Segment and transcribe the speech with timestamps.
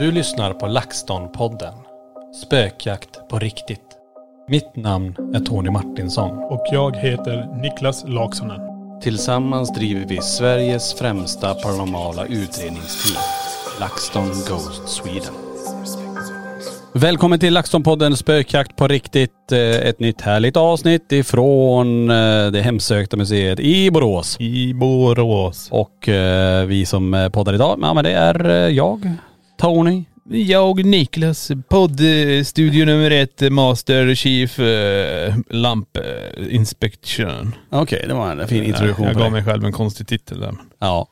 [0.00, 1.74] Du lyssnar på LaxTon-podden.
[2.46, 3.80] Spökjakt på riktigt.
[4.48, 6.30] Mitt namn är Tony Martinsson.
[6.38, 8.60] Och jag heter Niklas Laksonen.
[9.02, 13.22] Tillsammans driver vi Sveriges främsta paranormala utredningsteam.
[13.80, 15.34] LaxTon Ghost Sweden.
[16.94, 19.52] Välkommen till LaxTon-podden Spökjakt på riktigt.
[19.52, 24.36] Eh, Ett nytt härligt avsnitt ifrån eh, det hemsökta museet i Borås.
[24.40, 25.68] I Borås.
[25.70, 29.16] Och eh, vi som poddar idag, ja men det är jag,
[29.60, 30.04] Tony.
[30.24, 37.54] Jag, Niklas, poddstudio nummer ett, Master Chief eh, Lamp eh, Inspection.
[37.70, 39.42] Okej, det var en fin introduktion Jag på gav dig.
[39.42, 40.54] mig själv en konstig titel där.
[40.78, 41.08] Ja.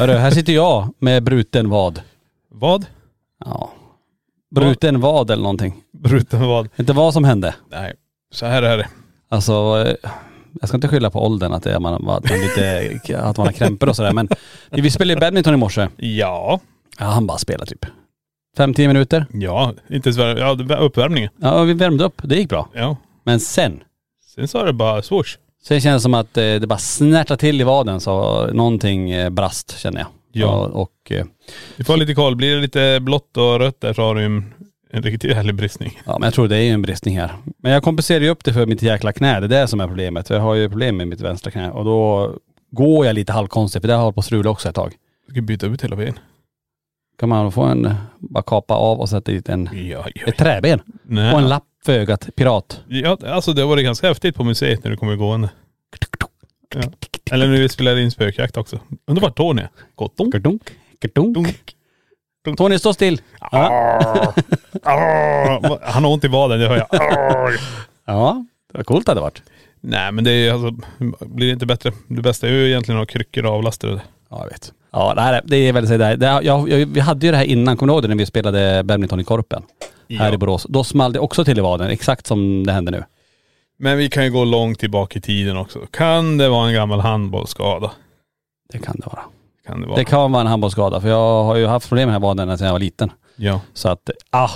[0.00, 2.00] Hörru, här sitter jag med bruten vad.
[2.50, 2.86] Vad?
[3.44, 3.72] Ja.
[4.54, 5.74] Bruten vad eller någonting.
[5.92, 6.68] Bruten vad?
[6.76, 7.54] Inte vad som hände.
[7.70, 7.94] Nej,
[8.32, 8.88] så här är det.
[9.28, 9.52] Alltså,
[9.86, 10.10] eh,
[10.60, 13.46] jag ska inte skylla på åldern att, det är man, att, man lite, att man
[13.46, 14.28] har krämpor och sådär men
[14.70, 15.88] vi spelade ju badminton i morse.
[15.96, 16.60] Ja,
[17.02, 17.86] Ja, han bara spelade typ
[18.56, 19.26] fem, tio minuter.
[19.32, 21.30] ja, inte så Ja, uppvärmningen.
[21.40, 22.20] Ja, vi värmde upp.
[22.24, 22.68] Det gick bra.
[22.74, 22.96] Ja.
[23.24, 23.80] Men sen,
[24.34, 25.36] Sen är det bara swoosh.
[25.62, 29.30] sen känns det som att eh, det bara snärtar till i vaden så någonting eh,
[29.30, 30.08] brast känner jag.
[30.32, 30.46] Ja.
[30.48, 31.24] Och, och eh,
[31.76, 32.36] Vi får ha lite koll.
[32.36, 34.54] Blir det lite blått och rött där så har du en,
[34.90, 36.00] en riktigt härlig bristning.
[36.04, 37.32] Ja men jag tror det är en bristning här.
[37.58, 39.40] Men jag kompenserar ju upp det för mitt jäkla knä.
[39.40, 40.30] Det är det som är problemet.
[40.30, 42.32] Jag har ju problem med mitt vänstra knä och då
[42.70, 44.92] går jag lite halvkonstigt för det har hållit på att strula också ett tag.
[45.26, 46.14] Du ska byta ut hela ben.
[47.22, 50.26] Kan man få en, bara kapa av och sätta dit en, Ja, ja.
[50.26, 52.80] ett träben och en lapp för ögat, pirat.
[52.88, 55.50] Ja, alltså det var det ganska häftigt på museet när du kommer gående.
[56.74, 56.80] Ja.
[57.30, 58.78] Eller när vi spelade in spökjakt också.
[59.06, 59.68] Undrar vart Tony är.
[60.30, 60.62] Gardunk,
[61.00, 61.74] gardunk.
[62.56, 63.20] Tony stå still.
[63.40, 64.32] Ja.
[64.82, 66.86] Ah, han har ont i vaden, det hör jag.
[67.00, 67.50] Ah.
[68.12, 69.42] ja, det var coolt det hade varit.
[69.80, 70.70] Nej men det är alltså,
[71.20, 71.92] blir det inte bättre.
[72.08, 74.00] Det bästa är ju egentligen att ha kryckor och avlastare.
[74.28, 74.72] Ja jag vet.
[74.92, 76.16] Ja det, här, är- det är väl så där.
[76.16, 78.26] Det, jag, jag, vi hade ju det här innan, kommer du ihåg det när vi
[78.26, 79.62] spelade badminton i Korpen?
[80.18, 80.34] Här Ja.
[80.34, 80.66] i Borås.
[80.68, 83.04] Då small det också till i vaden, exakt som det händer nu.
[83.78, 85.78] Men vi kan ju gå långt tillbaka i tiden också.
[85.90, 87.90] Kan det vara en gammal handbollsskada?
[88.72, 89.22] Det kan det vara.
[89.66, 89.96] Kan det vara.
[89.98, 92.58] Det kan vara en handbollsskada för jag har ju haft problem med den här vaden
[92.58, 93.10] sedan jag var liten.
[93.36, 93.60] Ja.
[93.74, 94.50] Så att, ah.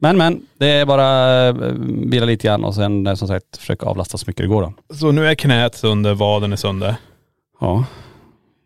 [0.00, 1.54] Men men, det är bara eh,
[1.88, 4.94] vila lite grann och sen eh, som sagt försöka avlasta så mycket det går då.
[4.94, 6.94] Så nu är knät sönder, vaden är sönder.
[7.60, 7.84] Ja.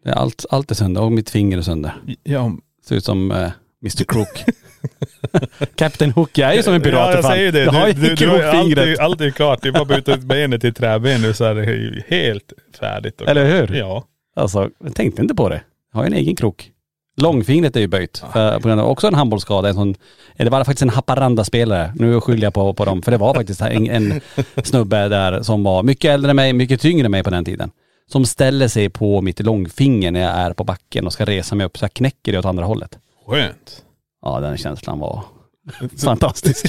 [0.04, 1.92] Är allt, allt är sönder och mitt finger är sönder.
[2.22, 2.52] Ja,
[2.88, 3.50] Ser ut som eh,
[3.82, 4.44] Mr Crook.
[5.74, 7.32] Captain Hook, jag är ju som en pirat Ja jag fan.
[7.32, 7.60] säger det.
[7.64, 8.78] Jag Du, ju du, du har ju krokfingret.
[8.78, 9.62] alltid, alltid klart.
[9.62, 13.20] Det är bara att byta ut benet till träben nu så är det helt färdigt.
[13.20, 13.74] Eller hur?
[13.76, 14.04] Ja.
[14.36, 15.62] Alltså, jag tänkte inte på det.
[15.92, 16.70] Jag har ju en egen krok.
[17.16, 18.22] Långfingret är ju böjt.
[18.32, 19.68] För, på grund av också en handbollsskada.
[19.68, 19.94] En sån,
[20.36, 21.92] det var faktiskt en Haparanda-spelare.
[21.94, 23.02] Nu skyller jag på, på dem.
[23.02, 24.20] För det var faktiskt en, en
[24.64, 27.70] snubbe där som var mycket äldre än mig, mycket tyngre än mig på den tiden.
[28.12, 31.66] Som ställer sig på mitt långfinger när jag är på backen och ska resa mig
[31.66, 32.98] upp så jag knäcker det åt andra hållet.
[33.26, 33.84] Skönt.
[34.22, 35.24] Ja den känslan var
[36.04, 36.66] fantastisk.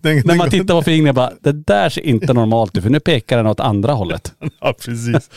[0.00, 3.00] Den, när man tittar på fingret bara, det där ser inte normalt ut för nu
[3.00, 4.32] pekar den åt andra hållet.
[4.60, 5.30] Ja precis.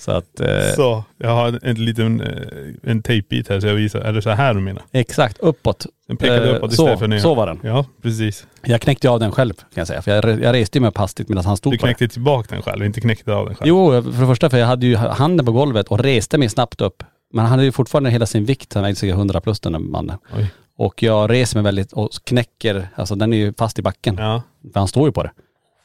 [0.00, 3.74] Så att, eh, Så, jag har en, en liten eh, en tejpbit här så jag
[3.74, 4.00] visar.
[4.00, 4.82] Är det så här du menar?
[4.92, 5.86] exakt uppåt.
[6.08, 7.18] Den pekade Eh, uppåt så, istället för ner.
[7.18, 7.60] så var den.
[7.62, 8.46] Ja, precis.
[8.62, 10.02] Jag knäckte av den själv kan jag säga.
[10.02, 12.62] För jag, jag reste mig upp hastigt medan han stod Du på knäckte tillbaka den
[12.62, 13.68] själv, inte knäckte av den själv.
[13.68, 16.80] Jo, för det första för jag hade ju handen på golvet och reste mig snabbt
[16.80, 17.02] upp.
[17.32, 19.78] Men han hade ju fortfarande hela sin vikt, han vägde säkert 100 plus den där
[19.80, 20.18] mannen.
[20.36, 20.50] Oj.
[20.78, 24.16] Och jag reser mig väldigt och knäcker, alltså den är ju fast i backen.
[24.18, 24.42] Ja.
[24.72, 25.30] För han står ju på det.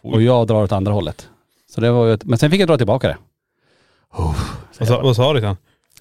[0.03, 1.29] Och jag drar åt andra hållet.
[1.75, 3.17] Så det var ju ett, men sen fick jag dra tillbaka det.
[4.79, 5.57] Vad sa, vad sa du till han?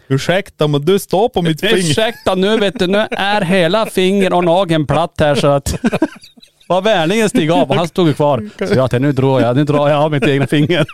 [0.09, 1.77] Ursäkta men du står på mitt finger.
[1.77, 5.75] Ursäkta nu vet du, nu är hela finger och nageln platt här så att
[6.69, 8.49] var vänligen stig av och han stod ju kvar.
[8.59, 10.87] Så jag tänkte nu drar jag, nu drar jag av mitt egna finger.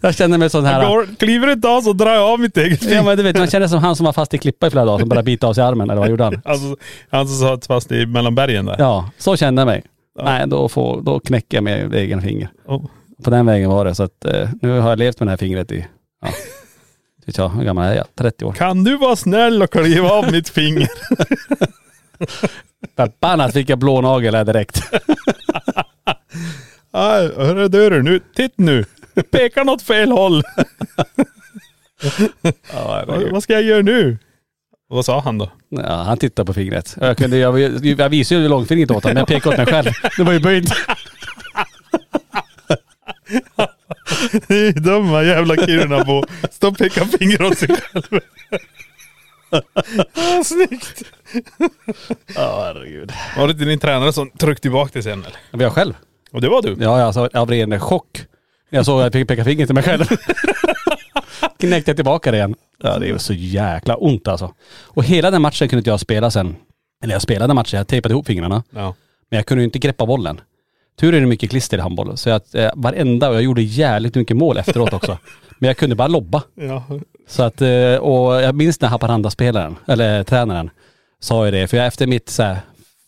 [0.00, 0.88] Jag känner mig sån här.
[0.88, 2.94] Går, kliver inte av så drar jag av mitt eget finger.
[2.94, 4.84] Ja men du vet, man känner som han som var fast i klippa i flera
[4.84, 6.42] dagar som bara bit av sig armen eller vad gjorde han?
[6.44, 6.76] Alltså,
[7.10, 8.76] han som satt fast i mellan bergen där.
[8.78, 9.82] Ja, så kände jag mig.
[10.22, 12.48] Nej, då, får, då knäcker jag med egen finger.
[12.66, 12.84] Oh.
[13.24, 13.94] På den vägen var det.
[13.94, 15.84] Så att eh, nu har jag levt med det här fingret i, ja,
[17.28, 18.06] vet jag, hur gammal är jag?
[18.14, 18.52] 30 år.
[18.52, 20.88] Kan du vara snäll och kliva av mitt finger?
[22.96, 24.82] Förbannat fick jag blå nagel här direkt.
[26.90, 28.84] Aj, hörru du nu, titt nu.
[29.30, 30.42] Pekar något fel håll.
[32.72, 34.18] vad, vad ska jag göra nu?
[34.88, 35.50] Vad sa han då?
[35.68, 36.96] Ja, han tittade på fingret.
[37.00, 39.92] Jag, kunde, jag, jag visade ju långfingret åt honom, men jag pekade åt mig själv.
[40.16, 40.72] Det var ju böjt.
[44.48, 46.24] Ni dumma jävla Kirunabo.
[46.50, 48.20] Stå och peka finger åt sig själv.
[50.44, 51.02] snyggt.
[52.34, 53.12] Ja, herregud.
[53.36, 55.36] Var det inte din tränare som tryckte tillbaka det sen eller?
[55.50, 55.94] Det var jag själv.
[56.32, 56.76] Och det var du?
[56.80, 58.24] Ja, alltså av ren chock.
[58.70, 60.04] Jag såg att jag fick peka fingret till mig själv.
[61.58, 62.54] Knäckte jag tillbaka det igen.
[62.82, 64.54] Ja, det var så jäkla ont alltså.
[64.82, 66.56] Och hela den matchen kunde inte jag spela sen.
[67.02, 68.62] Eller jag spelade matchen, jag tejpade ihop fingrarna.
[68.70, 68.94] Ja.
[69.30, 70.40] Men jag kunde ju inte greppa bollen.
[71.00, 72.16] Tur är det mycket klister i handboll.
[72.16, 75.18] Så att eh, varenda, och jag gjorde jävligt mycket mål efteråt också.
[75.58, 76.42] Men jag kunde bara lobba.
[76.54, 76.84] Ja.
[77.28, 80.70] Så att, eh, och jag minns när Haparanda-spelaren, eller tränaren,
[81.20, 81.68] sa ju det.
[81.68, 82.56] För jag, efter mitt så här,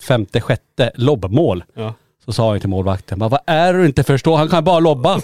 [0.03, 1.95] femte, sjätte lobbmål ja.
[2.25, 4.37] så sa jag till målvakten, bara, vad är det du inte förstår?
[4.37, 5.15] Han kan bara lobba.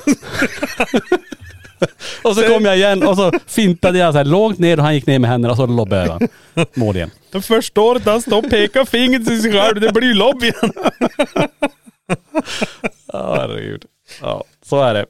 [2.22, 4.94] och så kom jag igen och så fintade jag så här långt ner och han
[4.94, 6.28] gick ner med händerna och så lobbade jag.
[6.74, 7.10] Mål igen.
[7.30, 9.80] Jag förstår inte, han står och pekar fingret till sig själv.
[9.80, 10.72] Det blir ju lobb igen.
[13.12, 13.84] Ja, herregud.
[14.22, 15.06] Ja, så är det.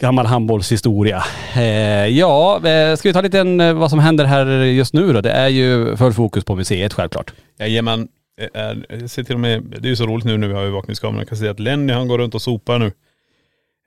[0.00, 1.24] Gammal handbollshistoria.
[1.56, 5.12] Eh, ja, eh, ska vi ta lite en, eh, vad som händer här just nu
[5.12, 5.20] då?
[5.20, 7.32] Det är ju full fokus på museet självklart.
[7.58, 8.08] Jajamän.
[8.54, 10.54] Eh, eh, Jag ser till och med, det är ju så roligt nu när vi
[10.54, 11.20] har övervakningskameror.
[11.20, 12.86] Jag kan se att Lenny han går runt och sopar nu.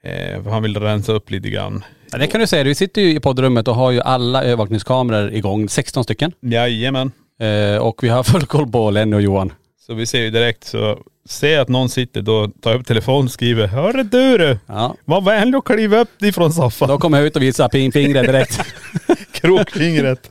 [0.04, 1.84] Eh, för han vill rensa upp lite grann.
[2.12, 2.64] Ja, det kan du säga.
[2.64, 6.32] Vi sitter ju i poddrummet och har ju alla övervakningskameror igång, 16 stycken.
[6.40, 7.12] Jajamän.
[7.40, 9.52] Eh, och vi har full koll på Lenny och Johan.
[9.86, 10.98] Så vi ser ju direkt så,
[11.28, 14.58] ser jag att någon sitter då, tar jag upp telefonen och skriver Hörru du du!
[14.66, 14.96] Ja.
[15.04, 16.88] Var vänlig och kliv upp ifrån soffan.
[16.88, 18.60] Då kommer jag ut och visar ping fingret direkt.
[19.32, 20.30] Krokfingret.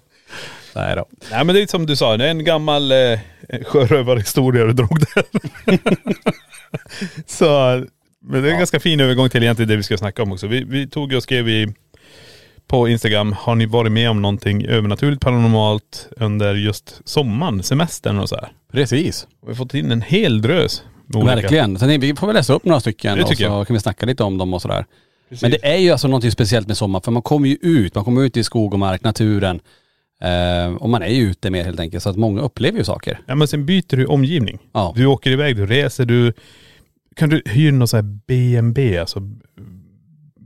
[0.75, 1.05] Nej då.
[1.31, 3.19] Nej men det är som du sa, det är en gammal eh,
[3.65, 5.23] sjörövarhistoria du drog där.
[7.25, 7.45] så,
[8.21, 10.47] men det är en ganska fin övergång till egentligen det vi ska snacka om också.
[10.47, 11.73] Vi, vi tog och skrev i,
[12.71, 18.29] på Instagram, har ni varit med om någonting övernaturligt paranormalt under just sommaren, semestern och
[18.29, 18.51] så här?
[18.71, 19.27] Precis.
[19.41, 20.83] Vi har fått in en hel drös.
[21.13, 21.35] olika.
[21.35, 21.79] Verkligen.
[21.79, 23.67] Så vi får väl läsa upp några stycken Det och så jag.
[23.67, 24.85] kan vi snacka lite om dem och sådär.
[25.41, 28.03] Men det är ju alltså någonting speciellt med sommar för man kommer ju ut, man
[28.03, 29.59] kommer ut i skog och mark, naturen.
[30.21, 33.19] Eh, och man är ju ute mer helt enkelt så att många upplever ju saker.
[33.25, 34.59] Ja men sen byter du omgivning.
[34.73, 34.93] Ja.
[34.95, 36.33] Du åker iväg, du reser, du
[37.15, 39.19] kan du hyra någon sån här B&B, alltså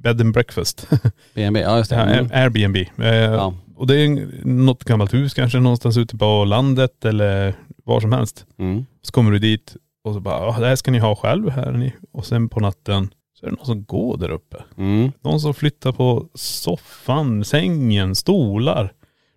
[0.05, 0.87] bed and breakfast.
[1.33, 1.95] BNB, ja just det.
[1.95, 2.29] Ja, Mm.
[2.33, 2.75] Airbnb.
[3.03, 7.53] Eh, Och det är något gammalt hus kanske någonstans ute på landet eller
[7.85, 8.45] var som helst.
[8.59, 8.85] Mm.
[9.01, 11.71] Så kommer du dit och så bara, "Ja, det här ska ni ha själv här.
[11.71, 11.93] Ni.
[12.12, 13.09] Och sen på natten
[13.39, 14.57] så är det någon som går där uppe.
[14.77, 15.12] Mm.
[15.21, 18.93] Någon som flyttar på soffan, sängen, stolar.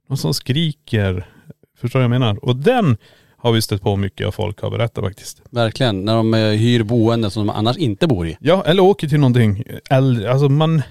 [0.09, 1.27] Någon som skriker.
[1.81, 2.45] Förstår du vad jag menar?
[2.45, 2.97] Och den
[3.39, 5.43] har vi stött på mycket och folk har berättat faktiskt.
[5.51, 6.05] Verkligen.
[6.05, 8.37] När de eh, hyr boenden som de annars inte bor i.
[8.41, 10.33] Ja, eller åker till någonting äldre.
[10.33, 10.83] Alltså man..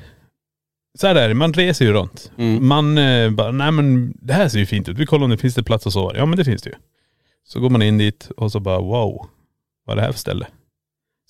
[1.00, 2.32] Så här är det, man reser ju runt.
[2.38, 2.68] Mm.
[2.68, 4.98] Man eh, bara, nej men det här ser ju fint ut.
[4.98, 6.18] Vi kollar om det finns det plats att sova.
[6.18, 6.76] Ja men det finns det ju.
[7.44, 9.26] Så går man in dit och så bara wow,
[9.86, 10.48] vad är det här för ställe?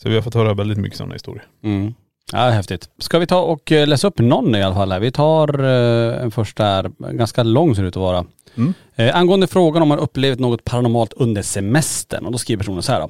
[0.01, 1.45] Så vi har fått höra väldigt mycket sådana historier.
[1.63, 1.93] Mm.
[2.31, 2.89] Ja, häftigt.
[2.97, 4.99] Ska vi ta och eh, läsa upp någon i alla fall här?
[4.99, 8.25] Vi tar eh, en första här, ganska lång ser det ut att vara.
[8.57, 8.73] Mm.
[8.95, 12.25] Eh, angående frågan om man upplevt något paranormalt under semestern.
[12.25, 13.09] Och då skriver personen så här då.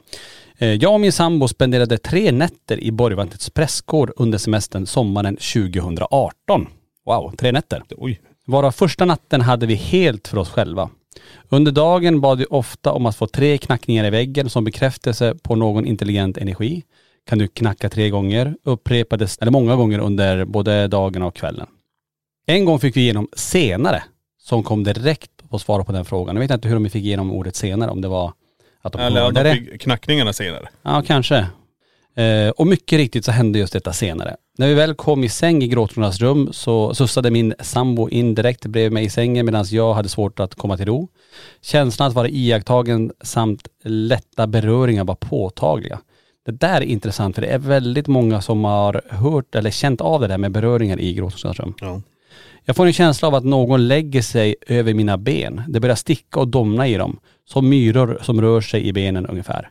[0.58, 6.68] Eh, jag och min sambo spenderade tre nätter i Borgvattnets prästgård under semestern sommaren 2018.
[7.06, 7.84] Wow, tre nätter.
[7.98, 8.22] Oj.
[8.46, 10.90] Varav första natten hade vi helt för oss själva.
[11.50, 15.56] Under dagen bad vi ofta om att få tre knackningar i väggen som bekräftelse på
[15.56, 16.84] någon intelligent energi.
[17.30, 18.56] Kan du knacka tre gånger?
[18.64, 21.68] Upprepades, eller många gånger under både dagen och kvällen.
[22.46, 24.04] En gång fick vi igenom senare,
[24.44, 26.36] som kom direkt på svara på den frågan.
[26.36, 28.34] Jag vet inte hur de fick igenom ordet senare, om det var
[28.82, 29.56] att de Eller hörde de det.
[29.56, 30.70] fick knackningarna senare.
[30.82, 31.48] Ja, kanske.
[32.16, 34.36] Eh, och mycket riktigt så hände just detta senare.
[34.58, 38.66] När vi väl kom i säng i gråttornas rum så sussade min sambo in direkt
[38.66, 41.08] bredvid mig i sängen medan jag hade svårt att komma till ro.
[41.62, 46.00] Känslan att vara iakttagen samt lätta beröringar var påtagliga.
[46.46, 50.22] Det där är intressant för det är väldigt många som har hört eller känt av
[50.22, 51.74] det där med beröringar i gråttornas rum.
[51.82, 52.02] Ja.
[52.70, 55.62] Jag får en känsla av att någon lägger sig över mina ben.
[55.68, 57.20] Det börjar sticka och domna i dem.
[57.46, 59.70] Som myror som rör sig i benen ungefär.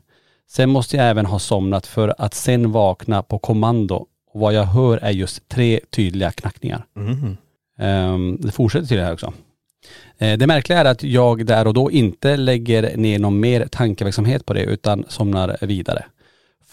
[0.51, 4.07] Sen måste jag även ha somnat för att sen vakna på kommando.
[4.33, 6.85] Och vad jag hör är just tre tydliga knackningar.
[6.97, 7.37] Mhm.
[7.79, 9.33] Ehm, det fortsätter till det här också.
[10.19, 14.47] Eh, det märkliga är att jag där och då inte lägger ner någon mer tankeverksamhet
[14.47, 16.05] på det utan somnar vidare.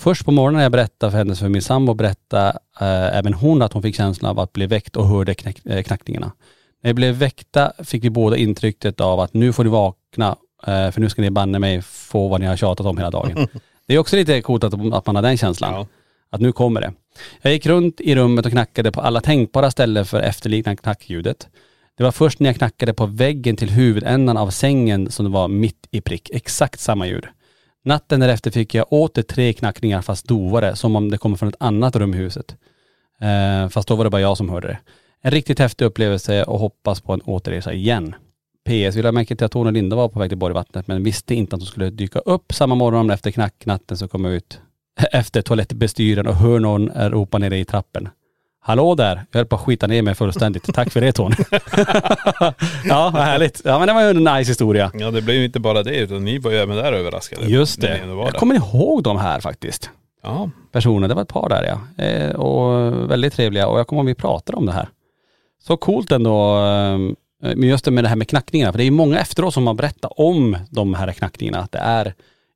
[0.04, 3.62] Först på morgonen när jag berättade för henne, för min sambo berättade eh, även hon
[3.62, 6.32] att hon fick känslan av att bli väckt och hörde knack, eh, knackningarna.
[6.82, 10.36] När vi blev väckta fick vi båda intrycket av att nu får ni vakna
[10.68, 13.48] eh, för nu ska ni banne mig få vad ni har tjatat om hela dagen.
[13.88, 15.74] det är också lite coolt att, att man har den känslan.
[15.74, 15.88] Ja.
[16.30, 16.94] Att nu kommer det.
[17.42, 21.48] Jag gick runt i rummet och knackade på alla tänkbara ställen för att efterlikna knackljudet.
[21.98, 25.48] Det var först när jag knackade på väggen till huvudändan av sängen som det var
[25.48, 26.30] mitt i prick.
[26.30, 27.26] Exakt samma ljud.
[27.86, 31.56] Natten därefter fick jag åter tre knackningar fast dovare, som om det kommer från ett
[31.60, 32.56] annat rum i huset.
[33.22, 34.80] Eh, fast då var det bara jag som hörde det.
[35.22, 38.16] En riktigt häftig upplevelse och hoppas på en återresa igen.
[38.66, 41.04] PS vill jag märka till att Tony och Linda var på väg till Borgvattnet men
[41.04, 44.62] visste inte att de skulle dyka upp samma morgon efter knacknatten så kom jag ut
[45.12, 48.10] efter toalettbestyren och hör någon ropa nere i trappen.
[48.66, 50.74] Hallå där, jag höll på att skita ner mig fullständigt.
[50.74, 51.36] Tack för det Tony.
[52.86, 53.62] ja, vad härligt.
[53.66, 54.92] Ja men det var ju en nice historia.
[54.94, 57.46] Ja det blev ju inte bara det utan ni var ju även där överraskade.
[57.46, 58.02] Just det.
[58.08, 59.90] Jag kommer ihåg de här faktiskt.
[60.24, 60.50] Ja.
[60.72, 62.04] Personer, det var ett par där ja.
[62.06, 64.90] Eh, och väldigt trevliga och jag kommer ihåg att vi pratade om det här.
[65.64, 66.98] Så coolt ändå eh,
[67.56, 68.72] men just det med det här med knackningarna.
[68.72, 71.60] För det är ju många efteråt som har berättat om de här knackningarna.
[71.60, 72.14] Att det är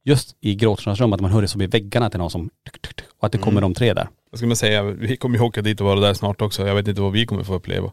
[0.07, 2.81] just i gråttornas rum att man hör det som i väggarna till någon som tuk,
[2.81, 4.07] tuk, tuk, och att det kommer de tre där.
[4.31, 6.67] Vad ska man säga, vi kommer ju åka dit och vara där snart också.
[6.67, 7.91] Jag vet inte vad vi kommer få uppleva.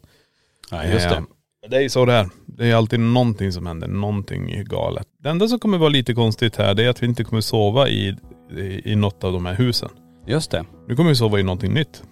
[0.70, 1.14] Ja just det.
[1.16, 1.22] Eh,
[1.70, 2.28] Det är ju så det är.
[2.46, 5.06] Det är alltid någonting som händer, någonting galet.
[5.22, 7.88] Det enda som kommer vara lite konstigt här det är att vi inte kommer sova
[7.88, 8.16] i,
[8.56, 9.88] i, i något av de här husen.
[10.26, 10.64] Just det.
[10.88, 12.02] Nu kommer vi sova i någonting nytt.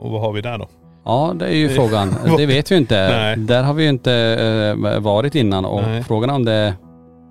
[0.00, 0.68] Och vad har vi där då?
[1.04, 2.14] Ja det är ju frågan.
[2.36, 3.08] Det vet vi ju inte.
[3.08, 3.36] Nej.
[3.36, 4.12] Där har vi ju inte
[4.84, 6.04] eh, varit innan och Nej.
[6.04, 6.74] frågan är om det,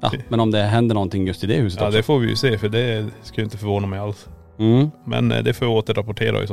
[0.01, 1.97] ja men om det händer någonting just i det huset Ja också.
[1.97, 4.27] det får vi ju se för det skulle inte förvåna mig alls.
[4.59, 6.51] Mm, Men eh, det får jag återrapportera eh,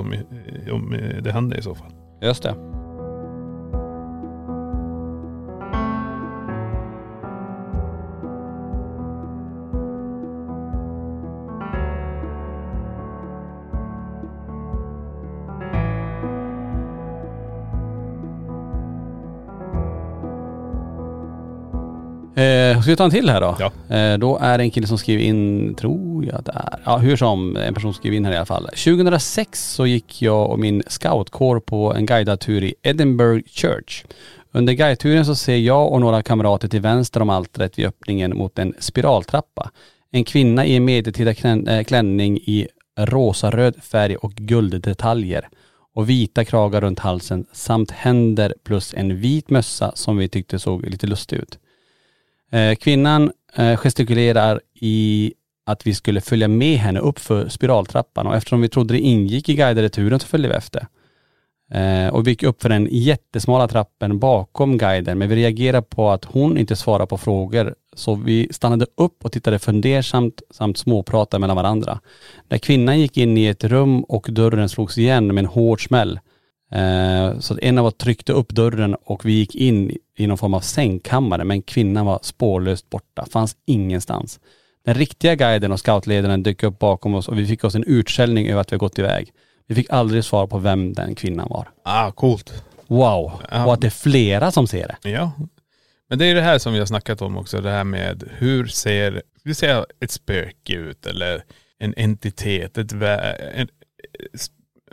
[0.75, 1.91] om eh, det händer i så fall.
[2.23, 2.55] just det.
[22.37, 23.57] Eh, ska vi ta en till här då?
[23.59, 23.97] Ja.
[23.97, 27.17] Eh, då är det en kille som skriver in, tror jag det är, ja hur
[27.17, 28.65] som, en person skriver in här i alla fall.
[28.65, 34.05] 2006 så gick jag och min scoutkår på en guidad tur i Edinburgh Church.
[34.53, 38.59] Under guideturen så ser jag och några kamrater till vänster om altaret vid öppningen mot
[38.59, 39.71] en spiraltrappa.
[40.11, 45.49] En kvinna i en medeltida eh, klänning i rosa-röd färg och gulddetaljer
[45.95, 50.87] och vita kragar runt halsen samt händer plus en vit mössa som vi tyckte såg
[50.87, 51.59] lite lustig ut.
[52.55, 55.33] Eh, kvinnan eh, gestikulerar i
[55.67, 59.49] att vi skulle följa med henne upp för spiraltrappan och eftersom vi trodde det ingick
[59.49, 60.87] i guidade turen så följde vi efter.
[61.71, 66.11] Eh, och vi gick upp för den jättesmala trappen bakom guiden men vi reagerade på
[66.11, 71.41] att hon inte svarade på frågor så vi stannade upp och tittade fundersamt samt småpratade
[71.41, 72.01] mellan varandra.
[72.49, 76.21] När kvinnan gick in i ett rum och dörren slogs igen med en hård smäll
[77.41, 80.55] så att en av oss tryckte upp dörren och vi gick in i någon form
[80.55, 84.41] av sängkammare men kvinnan var spårlöst borta, fanns ingenstans.
[84.85, 88.49] Den riktiga guiden och scoutledaren dök upp bakom oss och vi fick oss en utskällning
[88.49, 89.33] över att vi gått iväg.
[89.67, 91.69] Vi fick aldrig svar på vem den kvinnan var.
[91.85, 92.65] Ah, coolt.
[92.87, 93.33] Wow!
[93.51, 95.11] Och att det är flera som ser det.
[95.11, 95.33] Ja.
[96.09, 98.67] Men det är det här som vi har snackat om också, det här med hur
[98.67, 101.45] ser, vi säga ett spöke ut eller
[101.79, 103.69] en entitet, ett vä- en,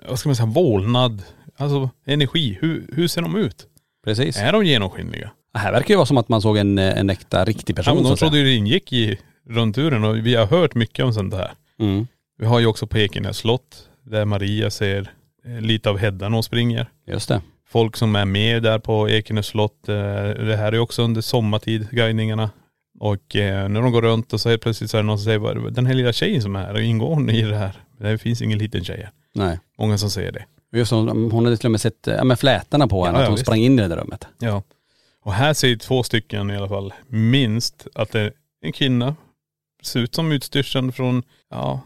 [0.08, 1.24] vad ska man säga, vålnad,
[1.62, 3.68] alltså energi, hur, hur ser de ut?
[4.06, 4.38] Precis.
[4.38, 5.32] Är de genomskinliga?
[5.54, 7.96] Det här verkar ju vara som att man såg en, en äkta riktig Ja, person
[7.96, 8.30] men så de säga.
[8.30, 9.18] trodde ju det ingick i
[9.50, 11.52] rundturen och vi har hört mycket om sånt här.
[11.80, 12.08] Mm.
[12.40, 15.12] Vi har ju också på Ekenäs slott där Maria ser
[15.46, 16.90] eh, lite av Hedda när hon springer.
[17.08, 17.42] Just det.
[17.70, 19.90] Folk som är med där på Ekenäs slott.
[19.90, 19.96] eh,
[20.46, 22.50] Det här är också under sommartid, guidningarna.
[23.00, 25.26] Och eh, när de går runt och så helt plötsligt så är det någon som
[25.26, 27.74] säger, "Vad- den här lilla tjejen som är här, ingår hon i det här?
[28.00, 29.12] Det finns ingen liten tjej här.
[29.36, 29.60] Nej.
[29.78, 30.46] Många som säger det.
[30.72, 33.26] Just som, hon hade till och med sett ja, men flätorna på henne, Ja, att
[33.26, 33.46] ja, hon visst.
[33.46, 34.28] sprang in i det där rummet.
[34.40, 34.64] Ja.
[35.24, 39.16] Och här ser två stycken i alla fall, minst, att det är en kvinna.
[39.84, 41.82] Ser ut som utstyrseln från, ja,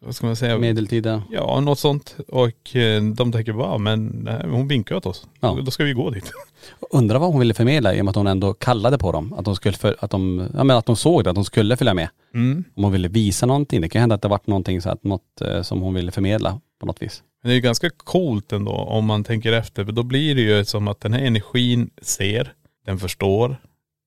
[0.00, 0.58] vad ska man säga?
[0.58, 1.22] Medeltida.
[1.30, 2.16] Ja, något sånt.
[2.28, 5.26] Och eh, de tänker, wow, men här- hon vinkar åt oss.
[5.40, 5.48] Ja.
[5.48, 6.30] Då, då ska vi gå dit.
[6.90, 9.32] Undrar vad hon ville förmedla i och med att hon ändå kallade på dem.
[9.32, 11.76] Att de skulle, för, att de, ja men att de såg det, att de skulle
[11.76, 12.08] följa med.
[12.34, 12.64] Mm.
[12.76, 13.80] Om hon ville visa någonting.
[13.80, 16.60] Det kan hända att det varit någonting så att något eh, som hon ville förmedla
[16.80, 17.22] på något vis.
[17.42, 19.84] Men det är ganska coolt ändå om man tänker efter.
[19.84, 22.52] För då blir det ju som att den här energin ser,
[22.86, 23.56] den förstår,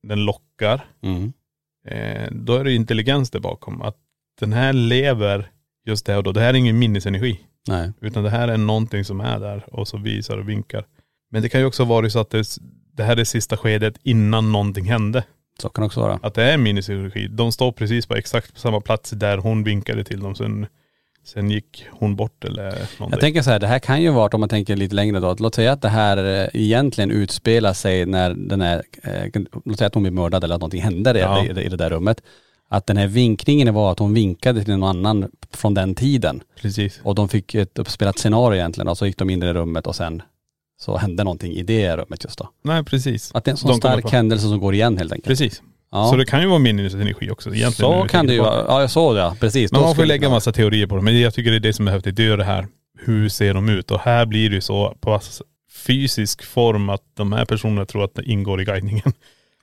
[0.07, 0.85] den lockar.
[1.03, 1.33] Mm.
[1.87, 3.81] Eh, då är det intelligens där bakom.
[3.81, 3.97] Att
[4.39, 5.51] den här lever
[5.85, 6.31] just det och då.
[6.31, 7.39] Det här är ingen minnesenergi.
[7.67, 7.91] Nej.
[8.01, 10.85] Utan det här är någonting som är där och så visar och vinkar.
[11.31, 12.47] Men det kan ju också vara så att det,
[12.93, 15.23] det här är sista skedet innan någonting hände.
[15.61, 16.19] Så kan det också vara.
[16.23, 17.27] Att det är minnesenergi.
[17.27, 20.35] De står precis på exakt samma plats där hon vinkade till dem.
[20.35, 20.67] Sen,
[21.25, 23.07] sen gick hon bort eller någonting.
[23.11, 25.29] Jag tänker så här, det här kan ju vara, om man tänker lite längre då,
[25.29, 29.77] att låt säga att det här eh, egentligen utspelar sig när den är, eh, låt
[29.77, 31.43] säga att hon blir mördad eller att någonting händer Ja.
[31.45, 32.21] i, i det där rummet.
[32.69, 36.41] Att den här vinkningen var att hon vinkade till någon annan från den tiden.
[36.61, 36.99] Precis.
[37.03, 39.87] Och de fick ett uppspelat scenario egentligen och så gick de in i det rummet
[39.87, 40.21] och sen
[40.81, 42.49] så hände någonting i det rummet just då.
[42.63, 43.31] Nej precis.
[43.35, 45.27] Att det är en sån De stark händelse som går igen helt enkelt.
[45.27, 45.61] Precis.
[45.91, 46.07] Ja.
[46.09, 48.01] Så det kan ju vara minnesenergi också egentligen.
[48.01, 48.65] så kan det ju vara.
[48.67, 49.35] Ja jag såg det, ja.
[49.39, 49.71] precis.
[49.71, 51.01] Men Då man får skulle- lägga massa teorier på det.
[51.01, 52.15] Men jag tycker det är det som är häftigt.
[52.15, 52.67] Det är ju det här,
[53.05, 53.91] hur ser de ut?
[53.91, 55.19] Och här blir det ju så på
[55.85, 59.13] fysisk form att de här personerna tror att det ingår i guidningen.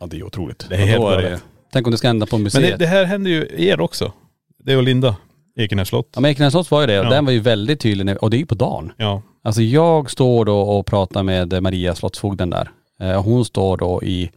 [0.01, 0.67] Ja det är otroligt.
[0.69, 1.43] Det är helt Och då galet.
[1.73, 2.63] Tänk om det ska hända på museet.
[2.63, 4.13] Men det, det här händer ju er också.
[4.65, 5.17] Det och Linda,
[5.57, 6.09] Ekenäs slott.
[6.15, 7.11] Ja men Ekenäs slott var ju det och Ja.
[7.11, 8.93] den var ju väldigt tydlig när- och det är ju på dagen.
[8.97, 9.23] Ja.
[9.45, 12.71] Alltså jag står då och pratar med Maria slottsfogden där.
[13.01, 14.31] Eh, Hon står då i,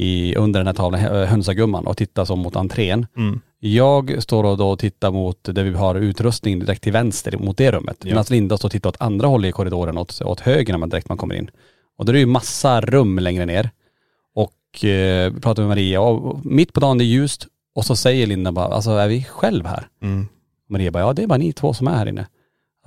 [0.00, 3.06] i under den här tavlan, hö- hönsagumman och tittar som mot entrén.
[3.16, 3.40] Mm.
[3.58, 7.56] Jag står och då och tittar mot där vi har utrustning direkt till vänster mot
[7.56, 7.96] det rummet.
[8.00, 8.06] Ja.
[8.08, 10.88] Medan Linda står och tittar åt andra hållet i korridoren åt, åt höger när man
[10.88, 11.50] direkt man kommer in.
[11.98, 13.70] Och då är det ju massa rum längre ner.
[14.34, 17.96] Och eh, vi pratar med Maria och mitt på dagen det är ljust och så
[17.96, 19.88] säger Linda bara, alltså är vi själv här?
[20.02, 20.26] Mm.
[20.68, 22.26] Maria bara, ja det är bara ni två som är här inne.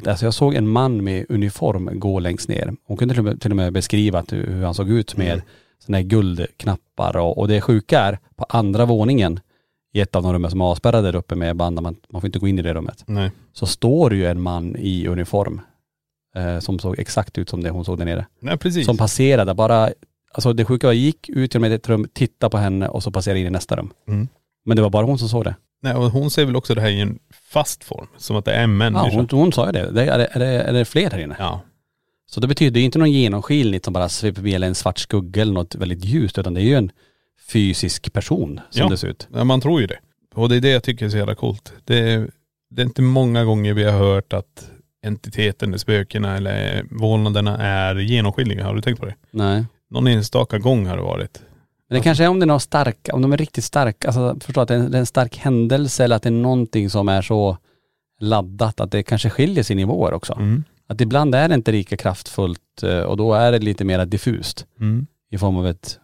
[0.06, 2.74] Alltså jag såg en man med uniform gå längst ner.
[2.88, 5.46] Hon kunde till och med, till och med beskriva hur han såg ut med Mm.
[5.86, 9.40] Sådana här guldknappar och, och det sjuka är, på andra våningen
[9.94, 12.28] i ett av de rummen som är avspärrade där uppe med band, man, man får
[12.28, 13.32] inte gå in i det rummet, Nej.
[13.54, 15.62] så står ju en man i uniform
[16.36, 18.26] eh, som såg exakt ut som det hon såg där nere.
[18.40, 18.86] Nej precis.
[18.86, 19.90] Som passerade bara,
[20.34, 23.40] alltså det sjuka var, gick ut genom ett rum, tittade på henne och så passerade
[23.40, 23.94] in i nästa rum.
[24.08, 24.28] Mm.
[24.66, 25.56] Men det var bara hon som såg det.
[25.84, 27.20] Nej, och hon ser väl också det här i en
[27.52, 28.08] fast form.
[28.18, 29.16] Som att det är en Ja, människa.
[29.16, 29.92] hon, hon sa ju det.
[29.92, 31.36] det är, det, är, det, är det fler här inne?
[31.40, 31.62] ja.
[32.34, 35.54] Så det betyder ju inte någon genomskinligt som bara sveper eller en svart skugga eller
[35.54, 36.92] något väldigt ljust utan det är ju en
[37.52, 38.90] fysisk person som Ja.
[38.90, 39.28] det ser ut.
[39.34, 40.00] Ja, man tror ju det.
[40.36, 41.74] Och det är det jag tycker är så jävla coolt.
[41.86, 42.30] Det är,
[42.70, 44.72] det är inte många gånger vi har hört att
[45.06, 48.66] entiteten, spökena eller vålnaderna är genomskinliga.
[48.66, 49.16] Har du tänkt på det?
[49.32, 49.66] Nej.
[49.90, 51.42] Någon enstaka gång har det varit.
[51.90, 54.38] Men det kanske är om det är några starka, om de är riktigt starka, alltså
[54.42, 56.90] förstå att det är, en, det är en stark händelse eller att det är någonting
[56.90, 57.58] som är så
[58.20, 60.34] laddat att det kanske skiljer sig i nivåer också.
[60.34, 60.64] Mm.
[60.92, 64.66] Att ibland är det inte lika kraftfullt eh, och då är det lite mer diffust
[64.80, 65.08] Mm.
[65.32, 66.00] i form av ett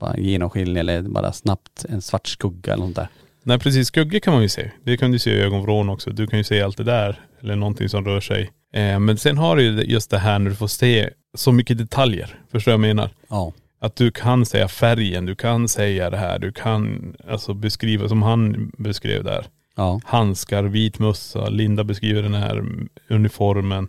[0.00, 3.08] bara en genomskinlig eller bara snabbt en svart skugga eller något där.
[3.42, 4.70] Nej precis, skuggor kan man ju se.
[4.84, 6.10] Det kan du se i ögonvrån också.
[6.10, 7.20] Du kan ju se allt det där.
[7.40, 8.50] Eller någonting som rör sig.
[8.72, 11.78] Eh, men sen har du ju just det här när du får se så mycket
[11.78, 12.38] detaljer.
[12.52, 13.10] Förstår du vad jag menar?
[13.28, 13.52] Ja.
[13.80, 18.22] Att du kan säga färgen, du kan säga det här, du kan alltså beskriva som
[18.22, 19.46] han beskrev där.
[19.76, 20.00] Ja.
[20.04, 22.64] Handskar, vit mössa, Linda beskriver den här
[23.08, 23.88] uniformen.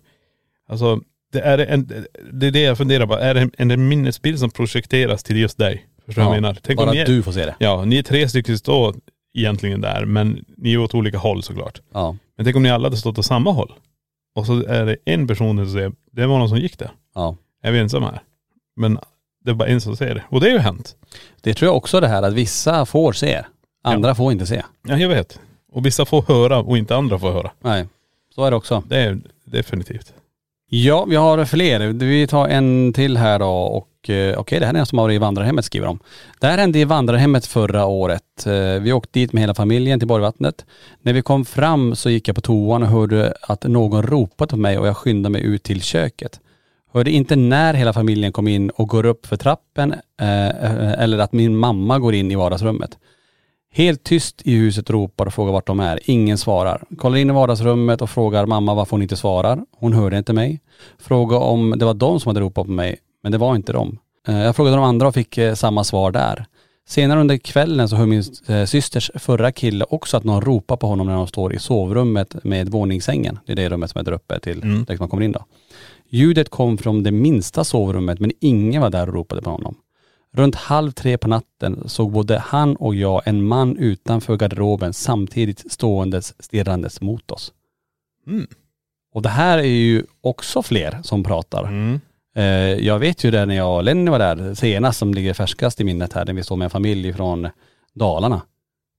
[0.71, 3.13] Alltså det är, en, det är det jag funderar på.
[3.13, 5.85] Är det en, en minnesbild som projekteras till just dig?
[6.05, 6.57] Förstår du vad jag menar?
[6.61, 7.55] Tänk bara om ni att du får se det.
[7.59, 8.95] Ja, ni är tre stycken som står
[9.33, 11.81] egentligen där, men ni är åt olika håll såklart.
[11.93, 12.15] Ja.
[12.37, 13.73] Men tänk om ni alla hade stått åt samma håll.
[14.35, 16.91] Och så är det en person som säger, det var någon som gick där.
[17.15, 17.35] Ja.
[17.63, 18.21] Är vi ensamma här?
[18.75, 18.97] Men
[19.45, 20.23] det är bara en som säger det.
[20.29, 20.95] Och det har ju hänt.
[21.41, 23.43] Det tror jag också det här att vissa får se,
[23.83, 24.63] andra får inte se.
[24.87, 25.39] Ja, jag vet.
[25.71, 27.51] Och vissa får höra och inte andra får höra.
[27.59, 27.87] Nej,
[28.35, 28.83] så är det också.
[28.87, 30.13] Det är definitivt.
[30.73, 31.79] Ja, vi har fler.
[31.79, 35.05] Vi tar en till här då och eh, okej, det här är en som har
[35.05, 35.99] varit i vandrarhemmet skriver de.
[36.39, 38.45] Det här hände i vandrarhemmet förra året.
[38.45, 40.65] Eh, vi åkte dit med hela familjen till Borgvattnet.
[41.01, 44.57] När vi kom fram så gick jag på toan och hörde att någon ropade på
[44.57, 46.39] mig och jag skyndade mig ut till köket.
[46.93, 51.17] Hörde inte när hela familjen kom in och går upp för trappen eh, eh eller
[51.17, 52.97] att min mamma går in i vardagsrummet.
[53.73, 55.99] Helt tyst i huset ropar och frågar vart de är.
[56.05, 56.83] Ingen svarar.
[56.97, 59.65] Kollar in i vardagsrummet och frågar mamma varför hon inte svarar.
[59.77, 60.59] Hon hörde inte mig.
[60.99, 63.97] Frågar om det var de som hade ropat på mig, men det var inte de.
[64.27, 66.45] Eh, Jag frågade de andra och fick eh, samma svar där.
[66.87, 70.87] Senare under kvällen så hör min eh, systers förra kille också att någon ropar på
[70.87, 73.39] honom när de står i sovrummet med våningssängen.
[73.45, 74.83] Det är det rummet som är där uppe till, Mm.
[74.83, 75.45] där man kommer in då.
[76.09, 79.75] Ljudet kom från det minsta sovrummet men ingen var där och ropade på honom.
[80.33, 85.71] Runt halv tre på natten såg både han och jag en man utanför garderoben samtidigt
[85.71, 87.53] ståendes stirrandes mot oss.
[88.27, 88.47] Mm.
[89.13, 91.63] Och det här är ju också fler som pratar.
[91.63, 91.99] Mm.
[92.35, 95.81] Eh, jag vet ju det när jag och Lenny var där senast som ligger färskast
[95.81, 97.49] i minnet här när vi står med en familj från
[97.93, 98.41] Dalarna.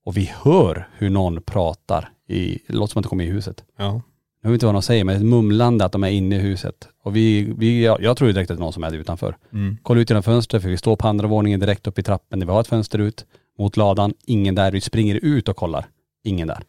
[0.05, 3.65] Och vi hör hur någon pratar i, det låter som att de kommer i huset.
[3.79, 4.03] Ja.
[4.43, 6.89] Jag vet inte vad de säger men ett mumlande att de är inne i huset.
[7.03, 8.99] Och vi, vi jag, jag tror ju direkt att det är någon som är där
[8.99, 9.37] utanför.
[9.53, 9.77] Mm.
[9.83, 12.47] Kolla ut genom fönstret för vi står på andra våningen direkt upp i trappen där
[12.47, 13.25] vi har ett fönster ut
[13.59, 14.15] mot ladan.
[14.27, 14.73] Ingen där.
[14.73, 15.87] Vi springer ut och kollar.
[16.25, 16.63] Ingen där.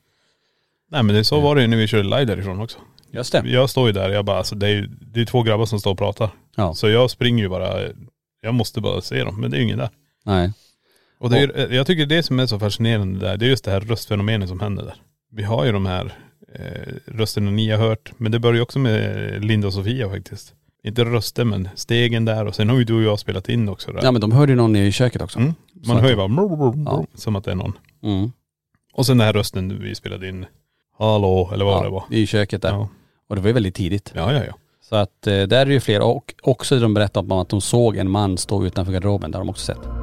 [0.91, 2.79] Nej men det, så var det ju när vi körde live därifrån också.
[3.11, 3.43] Just det.
[3.45, 5.79] Jag står ju där, jag bara alltså det är ju det är två grabbar som
[5.79, 6.29] står och pratar.
[6.55, 6.73] Ja.
[6.73, 7.79] Så jag springer ju bara,
[8.41, 9.89] jag måste bara se dem, men det är ju ingen där.
[10.25, 10.53] Nej.
[11.19, 13.71] Och det är, jag tycker det som är så fascinerande där, det är just det
[13.71, 14.95] här röstfenomenet som händer där.
[15.31, 16.13] Vi har ju de här
[16.59, 20.53] eh, rösterna ni har hört, men det börjar ju också med Linda och Sofia faktiskt.
[20.83, 23.91] Inte röster men stegen där och sen har ju du och jag spelat in också
[23.91, 23.99] där.
[24.03, 25.39] Ja men de hörde ju någon i köket också.
[25.39, 25.53] mm.
[25.87, 27.05] Man hör ju bara brr, brr, brr, Ja.
[27.15, 27.73] som att det är någon.
[28.03, 28.31] Mm.
[28.93, 30.45] Och sen den här rösten vi spelade in,
[30.99, 32.03] hallå eller vad det var.
[32.09, 32.69] I köket där.
[32.69, 32.89] Ja.
[33.29, 34.11] Och det var ju väldigt tidigt.
[34.15, 34.53] ja, ja, ja.
[34.81, 37.97] Så att eh, där är ju fler och också de berättade om att de såg
[37.97, 39.31] en man stå utanför garderoben.
[39.31, 40.02] Det har de också sett.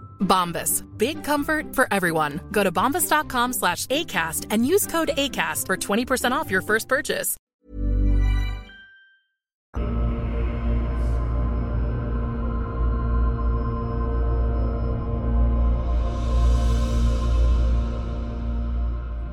[0.21, 0.83] Bombas.
[0.97, 2.39] Big comfort for everyone.
[2.51, 7.37] Go to bombas.com slash ACAST and use code ACAST for 20% off your first purchase.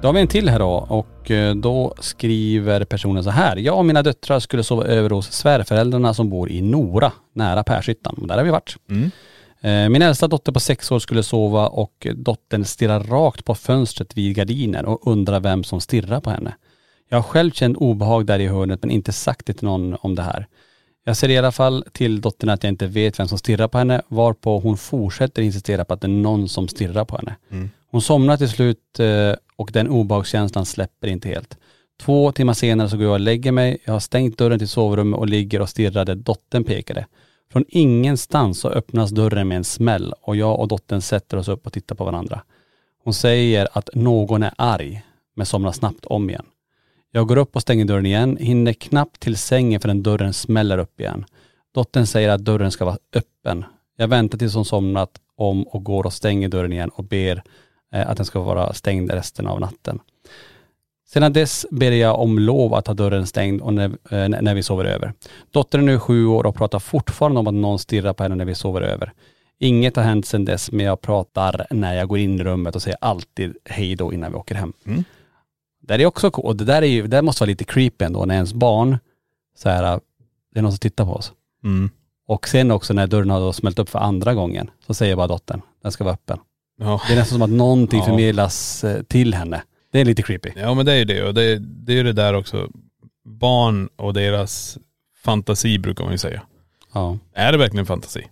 [0.02, 3.56] Då har vi en till här då och eh, då skriver personen så här.
[3.56, 8.26] Jag och mina döttrar skulle sova över hos svärföräldrarna som bor i Nora, nära Pershyttan.
[8.28, 8.76] Där har vi varit.
[8.90, 8.96] Eh,
[9.62, 14.36] Min äldsta dotter på sex år skulle sova och dottern stirrar rakt på fönstret vid
[14.36, 16.54] gardinen och undrar vem som stirrar på henne.
[17.08, 20.14] Jag har själv känt obehag där i hörnet men inte sagt det till någon om
[20.14, 20.46] det här.
[21.04, 23.78] Jag säger i alla fall till dottern att jag inte vet vem som stirrar på
[23.78, 27.36] henne varpå hon fortsätter insistera på att det är någon som stirrar på henne.
[27.90, 31.56] Hon somnar till slut eh, och den obehagskänslan släpper inte helt.
[32.00, 33.78] Två timmar senare så går jag och lägger mig.
[33.84, 37.06] Jag har stängt dörren till sovrummet och ligger och stirrar där dottern pekade.
[37.52, 41.66] Från ingenstans så öppnas dörren med en smäll och jag och dottern sätter oss upp
[41.66, 42.42] och tittar på varandra.
[43.04, 45.02] Hon säger att någon är arg,
[45.36, 46.46] men somnar snabbt om igen.
[47.10, 51.00] Jag går upp och stänger dörren igen, hinner knappt till sängen förrän dörren smäller upp
[51.00, 51.24] igen.
[51.74, 53.64] Dottern säger att dörren ska vara öppen.
[53.96, 57.42] Jag väntar tills hon somnat om och går och stänger dörren igen och ber
[57.92, 60.00] eh, att den ska vara stängd resten av natten.
[61.12, 64.62] Sedan dess ber jag om lov att ha dörren stängd och när, eh, när vi
[64.62, 65.12] sover över.
[65.50, 68.44] Dottern är nu sju år och pratar fortfarande om att någon stirrar på henne när
[68.44, 69.12] vi sover över.
[69.60, 72.82] Inget har hänt sedan dess men jag pratar när jag går in i rummet och
[72.82, 74.72] säger alltid hej då innan vi åker hem.
[75.82, 76.46] Det är också coolt.
[76.46, 78.98] Och det där, är ju, det där måste vara lite creepy ändå när ens barn,
[79.56, 80.00] så här,
[80.52, 81.32] det är någon som tittar på oss.
[81.64, 81.90] Mm.
[82.26, 85.60] Och sen också när dörren har smält upp för andra gången, så säger bara dottern,
[85.82, 86.38] den ska vara öppen.
[86.80, 87.00] Ja.
[87.06, 88.04] Det är nästan som att någonting Ja.
[88.04, 89.62] förmedlas eh, till henne.
[89.92, 90.50] Det är lite creepy.
[90.56, 92.68] ja men det är ju det och det, det är ju det där också.
[93.24, 94.78] Barn och deras
[95.24, 96.42] fantasi brukar man ju säga.
[96.92, 97.18] Ja.
[97.34, 98.26] Är det verkligen fantasi?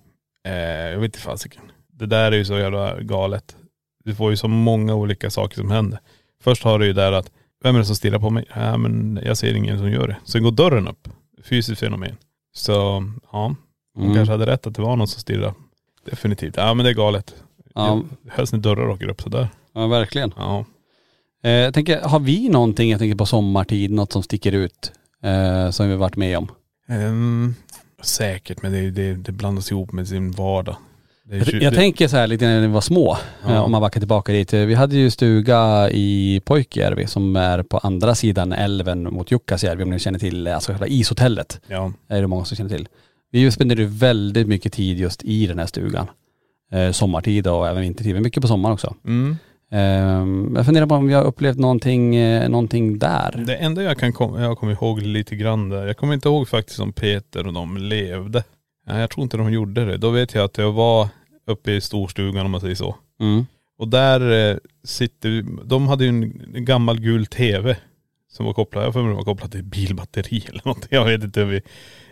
[0.45, 1.63] Eh, jag vet inte fasiken.
[1.93, 3.57] Det där är ju så jävla galet.
[4.05, 6.01] Du får ju så många olika saker som händer.
[6.43, 7.31] Först har du ju där att,
[7.63, 8.45] vem är det som stirrar på mig?
[8.55, 10.17] Ja men jag ser ingen som gör det.
[10.25, 11.09] Sen går dörren upp.
[11.45, 12.17] Fysiskt fenomen.
[12.55, 12.73] Så
[13.33, 13.55] ja,
[13.95, 14.15] hon Mm.
[14.17, 15.55] kanske hade rätt att det var någon som stirrade.
[16.05, 16.57] Definitivt.
[16.57, 17.35] Ja men det är galet.
[17.75, 19.49] Ja, Helst när dörrar åker upp sådär.
[19.73, 20.33] ja, verkligen.
[20.37, 20.65] Ja.
[21.45, 25.71] Eh, jag tänker, har vi någonting, jag tänker på sommartid, något som sticker ut eh,
[25.71, 26.49] som vi varit med om?
[26.89, 27.55] Ehm,
[28.03, 30.77] säkert, men det, det, det blandas ihop med sin vardag.
[31.25, 33.51] Det Jag, jag tänker så här lite när vi var små, Ja.
[33.55, 34.53] eh, om man backar tillbaka dit.
[34.53, 39.91] Vi hade ju stuga i Pojkjärvi som är på andra sidan älven mot Jukkasjärvi om
[39.91, 41.61] ni känner till, alltså själva ishotellet.
[41.67, 41.93] Ja.
[42.09, 42.89] är det många som känner till.
[43.31, 46.07] Vi spenderade väldigt mycket tid just i den här stugan.
[46.73, 48.95] Eh, sommartid och även vintertid, men mycket på sommaren också.
[49.05, 49.37] Mm.
[49.73, 53.45] Eh, jag funderar på om vi har upplevt någonting, eh, någonting där.
[53.47, 56.49] Det enda jag kan kom, jag kommer ihåg lite grann där, jag kommer inte ihåg
[56.49, 58.45] faktiskt om Peter och de levde.
[58.87, 59.97] Nej, jag tror inte de gjorde det.
[59.97, 61.09] Då vet jag att jag var
[61.47, 62.97] uppe i storstugan om man säger så.
[63.21, 63.47] Mm.
[63.79, 67.77] Och där eh, sitter, de hade ju en, gammal gul tv
[68.33, 70.89] som var kopplad, jag får mig var kopplad till bilbatteri eller någonting.
[70.91, 71.61] Jag vet inte hur vi,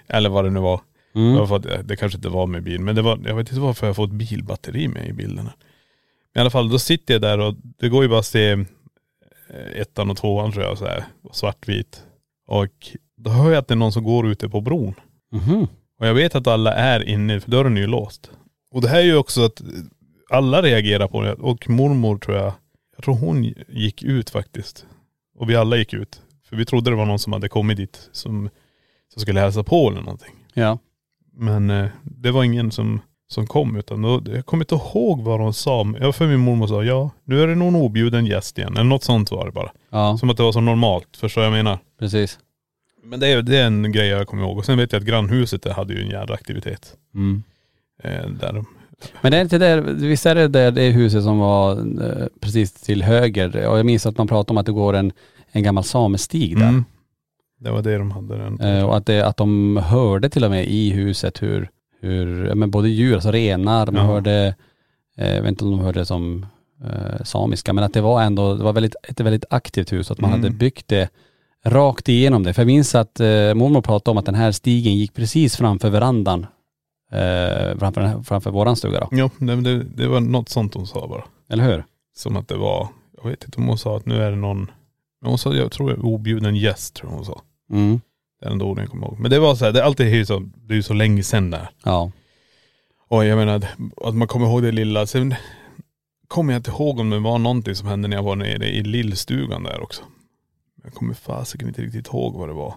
[0.08, 0.80] eller vad det nu var.
[1.14, 1.32] Mm.
[1.32, 3.48] Det, var för att, det kanske inte var med bil, men det var, jag vet
[3.48, 5.52] inte varför jag fått bilbatteri med i bilderna.
[6.34, 8.50] Men i alla fall, då sitter jag där och det går ju bara att se
[8.50, 12.02] eh, ettan och tvåan tror jag så här, svartvit.
[12.46, 14.94] Och då hör jag att det är någon som går ute på bron.
[15.32, 15.66] Mhm.
[16.00, 18.30] Och jag vet att alla är inne, för dörren är ju låst.
[18.70, 19.62] Och det här är ju också att
[20.30, 21.32] alla reagerar på det.
[21.32, 22.52] Och mormor tror jag,
[22.96, 24.86] jag tror hon gick ut faktiskt.
[25.38, 26.22] Och vi alla gick ut.
[26.48, 28.50] För vi trodde det var någon som hade kommit dit som,
[29.12, 30.34] som skulle hälsa på eller någonting.
[30.54, 30.78] Ja.
[31.32, 35.40] Men eh, det var ingen som, som kom utan då, jag kommer inte ihåg vad
[35.40, 35.84] de sa.
[35.84, 38.72] Men Jag för min mormor sa, ja nu är det någon objuden gäst igen.
[38.72, 39.70] Eller något sånt var det bara.
[39.90, 41.78] Ja, Som att det var så normalt, förstår jag menar.
[41.98, 42.38] precis.
[43.04, 44.58] Men det är, det är en grej jag kommer ihåg.
[44.58, 46.96] Och sen vet jag att grannhuset det hade ju en jävla aktivitet.
[47.14, 47.42] Mm.
[48.02, 48.66] Eh, där de,
[49.20, 51.72] Men det är inte där, visst är det där det huset som var
[52.06, 53.66] eh, precis till höger?
[53.68, 55.12] Och jag minns att man pratade om att det går en,
[55.52, 56.68] en gammal samestig där.
[56.68, 56.84] Mm.
[57.60, 58.60] Det var det de hade den.
[58.60, 61.70] Eh, och att, det, att de hörde till och med i huset hur,
[62.04, 64.02] hur ja, men både djur, alltså renar, man Ja.
[64.12, 64.54] hörde,
[65.16, 66.46] eh, jag vet inte om de hörde som
[66.84, 70.20] eh, samiska, men att det var ändå, det var väldigt, ett väldigt aktivt hus, att
[70.20, 70.42] man Mm.
[70.42, 71.08] hade byggt det
[71.66, 72.52] rakt igenom det.
[72.54, 75.90] För jag minns att eh, mormor pratade om att den här stigen gick precis framför
[75.90, 76.46] verandan,
[77.12, 79.08] eh, framför, här, framför våran stuga då.
[79.12, 81.24] Jo, det, det, det var något sånt hon sa bara.
[81.48, 81.84] Eller hur?
[82.16, 82.88] Som att det var,
[83.22, 84.70] jag vet inte om hon sa att nu är det någon,
[85.20, 87.40] men hon sa, jag tror jag objuden gäst tror jag hon sa.
[87.70, 88.00] Mm.
[88.40, 89.18] Det är den orden jag kommer ihåg.
[89.18, 91.50] Men det var så här, det är alltid så, det är ju så länge sedan
[91.50, 91.68] där.
[91.84, 92.10] Ja.
[93.08, 93.66] Och jag menar
[93.96, 95.06] att man kommer ihåg det lilla.
[95.06, 95.34] Sen
[96.28, 98.82] kommer jag inte ihåg om det var någonting som hände när jag var nere i
[98.82, 100.02] lillstugan där också.
[100.84, 102.74] Jag kommer fasiken inte riktigt ihåg vad det var.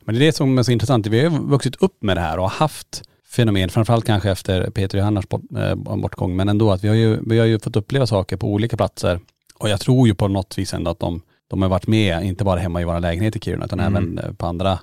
[0.00, 1.06] Men det är det som är så intressant.
[1.06, 4.98] Vi har ju vuxit upp med det här och haft fenomen, framförallt kanske efter Peter
[4.98, 8.06] Johannars bort, eh, bortgång, men ändå att vi har, ju, vi har ju fått uppleva
[8.06, 9.20] saker på olika platser.
[9.54, 12.44] Och jag tror ju på något vis ändå att de, de har varit med, inte
[12.44, 13.94] bara hemma i våra lägenhet i Kiruna, utan Mm.
[13.96, 14.78] även eh, på andra.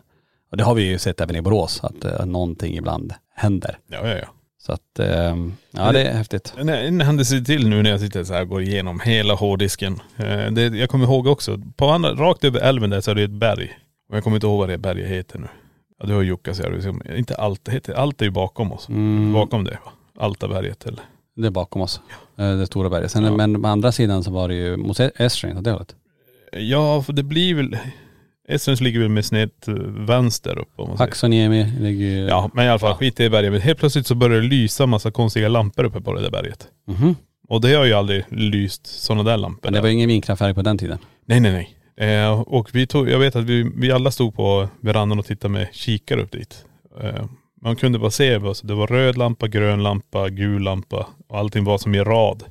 [0.52, 3.78] Och det har vi ju sett även i Borås, att eh, någonting ibland händer.
[3.88, 4.28] Ja, ja, ja.
[4.58, 5.36] Så att, eh,
[5.72, 6.54] ja det är häftigt.
[6.58, 10.00] En, händelse till nu när jag sitter så här och går igenom hela hårddisken.
[10.18, 13.24] Eh, det, jag kommer ihåg också, på andra, rakt över älven där så är det
[13.24, 13.72] ett berg.
[14.10, 15.48] Och jag kommer inte ihåg vad det berget heter nu.
[16.00, 18.90] Ja du har Jukkasjärvi, inte allt, det heter, allt är ju bakom oss.
[18.90, 19.78] Mm, Bakom det?
[20.20, 21.02] Altaberget eller?
[21.36, 22.02] det är bakom oss,
[22.38, 23.12] eh, det stora berget.
[23.12, 23.32] Sen, Ja.
[23.32, 25.96] Men på andra sidan så var det ju mot Esrange, åt det hållet.
[26.58, 27.78] Ja för det blir väl,
[28.50, 31.82] Esrange ligger väl med snett eh, vänster upp om man säger.
[31.82, 32.28] Ligger ju..
[32.28, 32.96] Ja men i alla fall Ja.
[32.98, 33.52] skit i berget.
[33.52, 36.68] Men helt plötsligt så börjar det lysa massa konstiga lampor uppe på det där berget.
[36.88, 37.16] Mhm.
[37.50, 39.60] Och det har ju aldrig lyst sådana där lampor.
[39.64, 40.98] Men det var ingen vindkraftverk på den tiden.
[41.26, 41.70] Nej nej nej.
[42.24, 45.52] Eh, och vi tog, jag vet att vi, vi alla stod på verandan och tittade
[45.54, 46.66] med kikare upp dit.
[47.02, 47.26] Eh,
[47.62, 51.64] man kunde bara se, alltså, det var röd lampa, grön lampa, gul lampa och allting
[51.64, 52.44] var som i rad.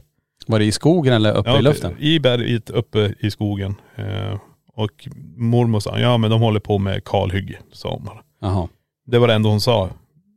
[0.47, 1.95] Var det i skogen eller uppe Ja, i luften?
[1.99, 3.75] I berget uppe i skogen.
[3.97, 4.39] Eh,
[4.75, 8.19] och mormor sa, ja men de håller på med kalhygge, sa hon bara.
[8.41, 8.69] Jaha.
[9.07, 9.91] Det var det enda hon sa.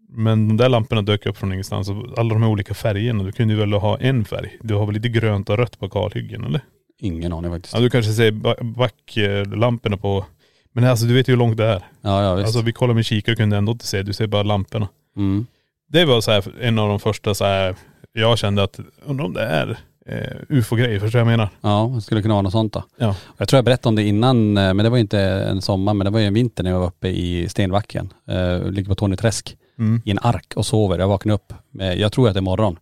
[0.10, 3.54] Men de där lamporna dök upp från ingenstans alla de här olika färgerna, du kunde
[3.54, 4.58] ju väl ha en färg.
[4.62, 6.62] Du har väl lite grönt och rött på kalhyggen eller?
[7.00, 7.74] Ingen aning faktiskt.
[7.76, 10.26] Ja du kanske ser ba- backlamporna på,
[10.74, 11.84] men alltså du vet ju hur långt det är.
[12.02, 12.46] Ja, ja visst.
[12.46, 14.88] Alltså vi kollade med kikare och kunde ändå inte se, du ser bara lamporna.
[15.18, 15.46] mm.
[15.88, 17.76] Det var så här, en av de första så här,
[18.13, 19.78] jag kände att, undrar om det är
[20.10, 21.50] eh, ufo-grejer, förstår du vad jag menar?
[21.62, 22.84] Ja, det skulle kunna vara något sånt då.
[22.98, 23.15] Ja.
[23.38, 25.94] Jag tror jag berättade om det innan, eh, men det var ju inte en sommar,
[25.94, 28.13] men det var ju en vinter när jag var uppe i Stenbacken.
[28.32, 30.02] Uh, ligger på Torneträsk Mm.
[30.06, 31.00] i en ark och sover.
[31.00, 32.80] Jag vaknar upp, med, jag tror att det är morgon.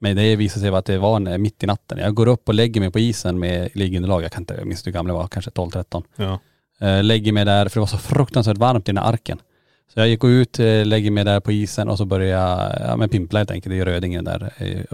[0.00, 1.98] Men det visade sig att det var en, mitt i natten.
[1.98, 4.22] Jag går upp och lägger mig på isen med liggunderlag.
[4.22, 6.02] Jag kan inte, jag minns hur gammal jag var, kanske 12-13.
[6.16, 6.38] Ja.
[6.80, 9.38] Eh, lägger mig där, för det var så fruktansvärt varmt i den här arken.
[9.94, 12.96] Så jag gick ut, eh, lägger mig där på isen och så börjar jag ja,
[12.96, 14.84] men pimpla helt enkelt i Rödingen där i,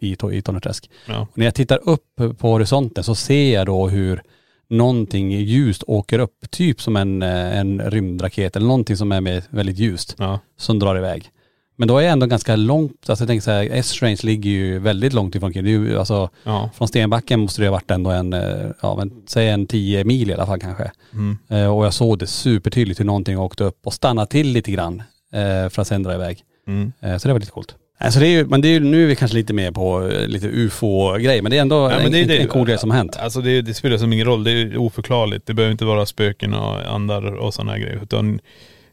[0.00, 0.90] i, i, Torneträsk.
[1.06, 1.20] Ja.
[1.20, 2.06] Och när jag tittar upp
[2.38, 4.22] på horisonten så ser jag då hur
[4.68, 9.42] någonting ljust åker upp, typ som en, eh, en rymdraket eller någonting som är med
[9.50, 10.40] väldigt ljust, Ja.
[10.56, 11.30] som drar iväg.
[11.80, 14.78] Men då är jag ändå ganska långt, alltså jag tänker så här, S-range ligger ju
[14.78, 15.68] väldigt långt ifrån Kiruna.
[15.68, 16.70] Det är ju alltså, Ja.
[16.78, 20.30] från Stenbacken måste det ha varit ändå en, eh, ja men säg en 10 mil
[20.30, 20.90] i alla fall kanske.
[21.12, 21.38] Mm.
[21.48, 25.02] Eh, och jag såg det supertydligt hur någonting åkte upp och stannade till lite grann
[25.32, 26.38] eh, för att sen dra iväg.
[26.66, 26.92] Mm.
[27.00, 27.74] Eh, så det var lite coolt.
[27.98, 30.08] Alltså det är ju, men det är ju, nu är vi kanske lite mer på
[30.08, 32.38] eh, lite ufo-grej men det är ändå Ja, men en, det är det.
[32.38, 33.16] en cool grej som har hänt.
[33.20, 35.46] Alltså det, det spelar som ingen roll, det är oförklarligt.
[35.46, 38.00] Det behöver inte vara spöken och andar och sådana grejer.
[38.02, 38.40] Utan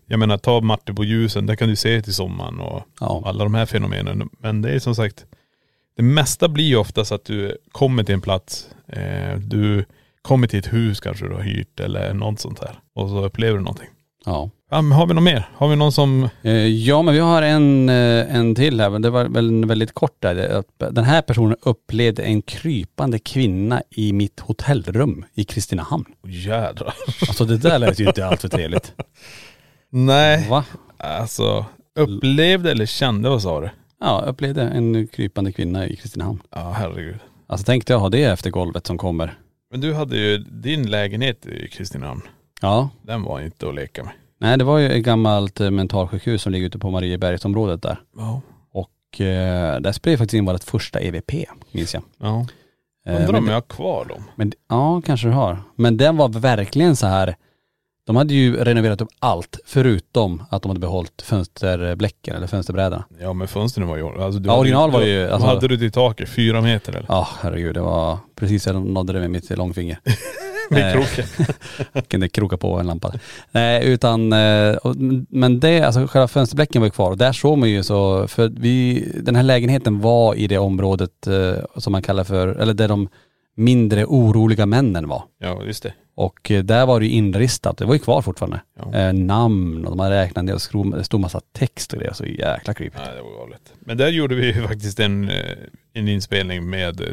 [0.08, 3.24] jag menar ta Marte på ljusen, där kan du se till sommaren och Ja.
[3.26, 4.30] alla de här fenomenen.
[4.40, 5.26] Men det är som sagt,
[5.98, 9.86] det mesta blir ju oftast att du kommer till en plats, eh, du
[10.22, 12.80] kommer till ett hus kanske du har hyrt eller något sånt här.
[12.96, 13.88] Och så upplever du någonting.
[14.26, 14.50] Ja.
[14.70, 15.50] Ja, men har vi något mer?
[15.56, 16.30] Har vi någon som..
[16.42, 19.94] Eh, Ja men vi har en, eh, en till här, men det var väl väldigt
[19.94, 20.36] kort där.
[20.36, 26.06] Det- Den här personen upplevde en krypande kvinna i mitt hotellrum i Kristinehamn.
[26.28, 26.94] Jädrar.
[27.28, 28.94] Alltså det där lät ju inte alltför trevligt.
[29.92, 30.66] Nej, Va?
[30.98, 33.70] alltså upplevde eller kände, vad sa du?
[34.00, 36.42] Ja, upplevde en krypande kvinna i Kristinehamn.
[36.50, 37.20] Ja herregud.
[37.48, 39.38] Alltså tänkte jag ha det efter golvet som kommer.
[39.72, 42.22] Men du hade ju din lägenhet i Kristinehamn.
[42.62, 42.90] Ja.
[43.02, 44.14] Den var inte att leka med.
[44.40, 48.00] Nej det var ju ett gammalt eh, mentalsjukhus som ligger ute på Mariebergsområdet där.
[48.18, 48.42] Ja.
[48.74, 51.32] Och eh, där spelade faktiskt in vårt första EVP,
[51.72, 52.04] minns jag.
[52.20, 52.46] Ja.
[53.08, 54.24] Eh, Undrar men om det- jag har kvar dem.
[54.36, 55.58] Men ja, kanske du har.
[55.76, 57.36] Men den var verkligen så här.
[58.08, 63.04] De hade ju renoverat upp allt förutom att de hade behållit fönsterbläcken eller fönsterbrädorna.
[63.22, 64.22] Ja men fönstren var ju..
[64.22, 66.30] Alltså, du Ja, original var ju, alltså- hade du till taket?
[66.30, 67.06] Fyra meter eller?
[67.10, 70.00] Ja herregud, det var precis jag nådde det med mitt långfinger.
[70.70, 71.26] Med Eh, kroken.
[72.08, 73.14] Kunde kroka på en lampa.
[73.52, 74.76] Nej utan, eh,
[75.30, 78.52] men det, alltså själva fönsterbläcken var ju kvar och där såg man ju så, för
[78.60, 82.88] vi, den här lägenheten var i det området eh, som man kallar för, eller där
[82.88, 83.10] de
[83.58, 85.24] mindre oroliga männen var.
[85.40, 85.94] Ja just det.
[86.16, 88.62] Och eh, där var det ju inristat, det var ju kvar fortfarande.
[88.80, 88.94] Ja.
[89.00, 92.14] Eh, namn och de hade räknat ner och skro- det stod massa text och grejer,
[92.14, 92.98] så jäkla creepy.
[92.98, 93.74] Nej det var galet.
[93.80, 95.36] Men där gjorde vi ju faktiskt en, eh,
[95.94, 97.08] en inspelning med eh,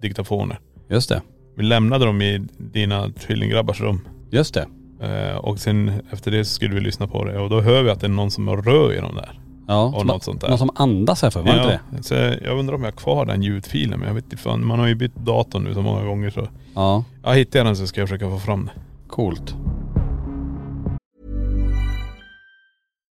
[0.00, 0.58] diktafoner.
[0.90, 1.22] Just det,
[1.56, 4.08] Vi lämnade dem i dina tvillinggrabbars rum.
[4.30, 4.66] just det.
[5.02, 7.90] Eh, och sen efter det så skulle vi lyssna på det och då hör vi
[7.90, 9.40] att det är någon som rör i dem där.
[9.70, 10.48] Ja, Och något sånt där.
[10.48, 12.02] Någon som andas här för, var det inte det?
[12.02, 14.66] så jag undrar om jag har kvar den ljudfilen men jag vet inte fan.
[14.66, 16.48] Man har ju bytt datorn nu så många gånger så.
[16.74, 18.72] Ja, Ja hittar jag den så ska jag försöka få fram det.
[19.08, 19.56] coolt.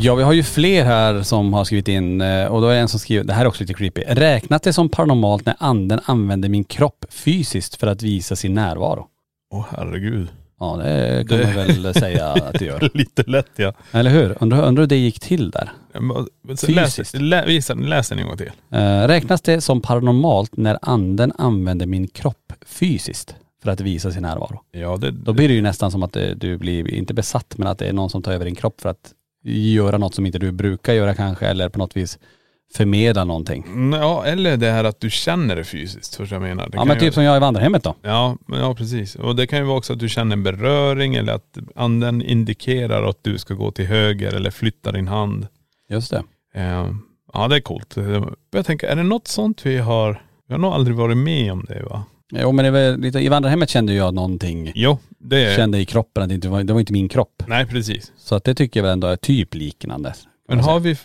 [0.00, 2.80] Ja vi har ju fler här som har skrivit in eh, och då är det
[2.80, 4.02] en som skriver, det här är också lite creepy.
[4.08, 9.06] Räknas det som paranormalt när anden använder min kropp fysiskt för att visa sin närvaro?
[9.54, 10.28] Åh herregud.
[10.60, 12.90] Ja det kan Det- man väl säga att det gör.
[12.94, 13.72] Lite lätt ja.
[13.92, 14.36] Eller hur?
[14.40, 15.70] Undrar, undrar hur det gick till där?
[16.56, 17.14] Så Läs, Fysiskt.
[17.14, 18.50] lä, visa, läs den en gång till.
[18.72, 24.22] Eh, räknas det som paranormalt när anden använder min kropp fysiskt för att visa sin
[24.22, 24.60] närvaro?
[24.72, 25.10] Ja det..
[25.10, 27.92] Då blir det ju nästan som att du blir, inte besatt, men att det är
[27.92, 29.12] någon som tar över din kropp för att
[29.44, 32.18] göra något som inte du brukar göra kanske, eller på något vis
[32.74, 33.64] förmedla någonting.
[33.66, 36.68] Mm, Ja, eller det här att du känner det fysiskt, förstår jag menar.
[36.68, 37.94] Det Ja men ju- typ som jag i vandrarhemmet då.
[38.02, 39.14] Ja, men ja precis.
[39.14, 43.02] Och det kan ju vara också att du känner en beröring eller att anden indikerar
[43.08, 45.46] att du ska gå till höger eller flytta din hand.
[45.90, 46.22] Just det.
[46.54, 46.90] Eh,
[47.32, 47.96] ja det är coolt.
[48.50, 51.64] Jag tänker, är det något sånt vi har, vi har nog aldrig varit med om
[51.68, 52.04] det va?
[52.32, 56.22] Jo men det var lite, i vandrarhemmet kände jag någonting, Jo, det kände i kroppen
[56.22, 57.42] att det inte var, det var inte min kropp.
[57.46, 58.12] Nej precis.
[58.18, 60.14] Så att det tycker jag väl ändå är typ liknande.
[60.48, 60.96] Men har vi,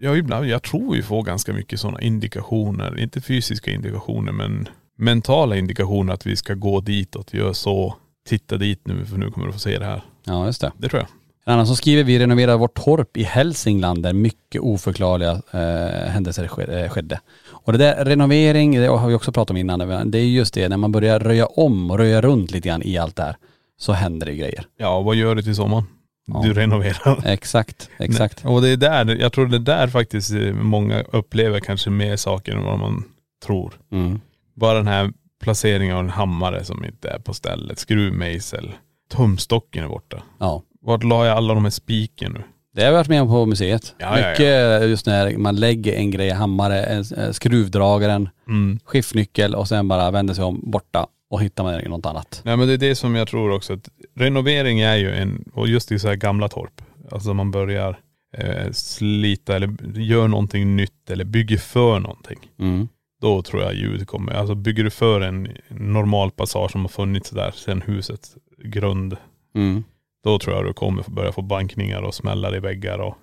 [0.00, 2.98] ja ibland, jag tror vi får ganska mycket sådana indikationer.
[2.98, 7.94] Inte fysiska indikationer men mentala indikationer att vi ska gå ditåt, gör så,
[8.28, 10.02] titta dit nu för nu kommer du få se det här.
[10.24, 10.72] Ja just det.
[10.78, 11.08] Det tror jag.
[11.48, 16.70] En annan som skriver, vi renoverar vårt torp i Hälsingland där mycket oförklarliga eh, händelser
[16.70, 17.20] eh, skedde.
[17.50, 20.68] Och det där renovering, det har vi också pratat om innan, det är just det,
[20.68, 23.36] när man börjar röja om och röja runt lite grann i allt det här,
[23.78, 24.64] så händer det grejer.
[24.78, 25.84] Ja, vad gör du till sommaren?
[26.26, 26.40] Ja.
[26.44, 27.20] Du renoverar.
[27.26, 28.44] Exakt, exakt.
[28.44, 31.90] Nej, Och det är där, jag tror det är där faktiskt eh, många upplever kanske
[31.90, 33.04] mer saker än vad man
[33.46, 33.72] tror.
[33.92, 34.20] Mm.
[34.56, 35.12] Bara den här
[35.42, 38.72] placeringen av en hammare som inte är på stället, skruvmejsel,
[39.12, 40.22] tumstocken är borta.
[40.38, 40.62] Ja.
[40.80, 42.42] Vart la jag alla de här spiken nu?
[42.74, 43.94] Det har jag varit med om på museet.
[43.98, 48.78] Ja, ja, Mycket just när man lägger en grej, hammare, en, eh, skruvdragaren, Mm.
[48.84, 52.40] skiftnyckel och sen bara vänder sig om borta och hittar man något annat.
[52.44, 55.68] Nej men det är det som jag tror också att renovering är ju en, och
[55.68, 57.98] just i så här gamla torp, alltså man börjar
[58.36, 62.38] eh, slita eller gör någonting nytt eller bygger för någonting.
[62.58, 62.88] Mm.
[63.20, 64.32] Då tror jag ljud kommer.
[64.32, 69.16] Alltså bygger du för en normal passage som har funnits där sedan husets grund,
[69.54, 69.84] Mm.
[70.24, 73.14] då tror jag du kommer börja få bankningar och smällar i väggar och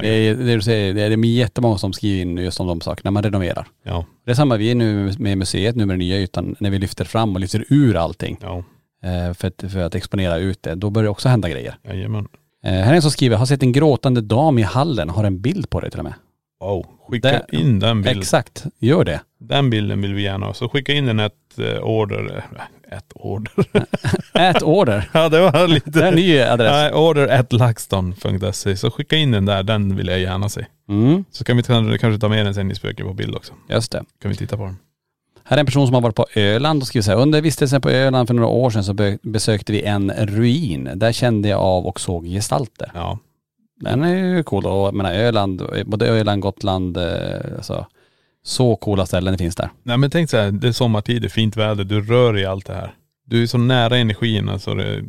[0.00, 2.80] Det är det du säger, det är, det jättemånga som skriver in just om de
[2.80, 3.66] sakerna, när man renoverar.
[3.82, 6.70] Ja, Det är samma, vi är nu med museet nu med den nya ytan, när
[6.70, 8.64] vi lyfter fram och lyfter ur allting ja,
[9.04, 11.78] eh, för, att, för att exponera ut det, då börjar det också hända grejer.
[11.84, 12.28] jajamän.
[12.64, 15.40] Eh, här är en som skriver, har sett en gråtande dam i hallen, har en
[15.40, 16.14] bild på det till och med.
[16.60, 18.18] Wow, skicka Det- in den bilden.
[18.18, 19.20] Exakt, gör det.
[19.40, 20.54] Den bilden vill vi gärna ha.
[20.54, 22.44] Så skicka in en ett eh, order,
[22.92, 23.52] ett order.
[24.34, 25.10] Ät order.
[25.14, 25.90] ja det var lite..
[25.90, 26.70] Det är en ny adress.
[26.72, 28.76] Nej, order at laxton.se.
[28.76, 30.66] Så skicka in den där, den vill jag gärna se.
[30.88, 33.52] Mm, Så kan vi kanske kanske ta med den sen i spöken på bild också.
[33.68, 34.04] just det.
[34.22, 34.76] Kan vi titta på den.
[35.44, 37.80] Här är en person som har varit på Öland och skriver så här, under vistelsen
[37.80, 40.90] på Öland för några år sedan så be- besökte vi en ruin.
[40.94, 42.90] Där kände jag av och såg gestalter.
[42.94, 43.18] Ja.
[43.80, 47.04] Den är ju cool och jag menar Öland, både Öland, Gotland, eh,
[47.56, 47.86] alltså
[48.46, 49.70] så coola ställen det finns där.
[49.82, 52.44] Nej men tänk så här, det är sommartid, det är fint väder, du rör i
[52.46, 52.94] allt det här.
[53.26, 54.74] Du är så nära energin alltså.
[54.74, 55.04] Det,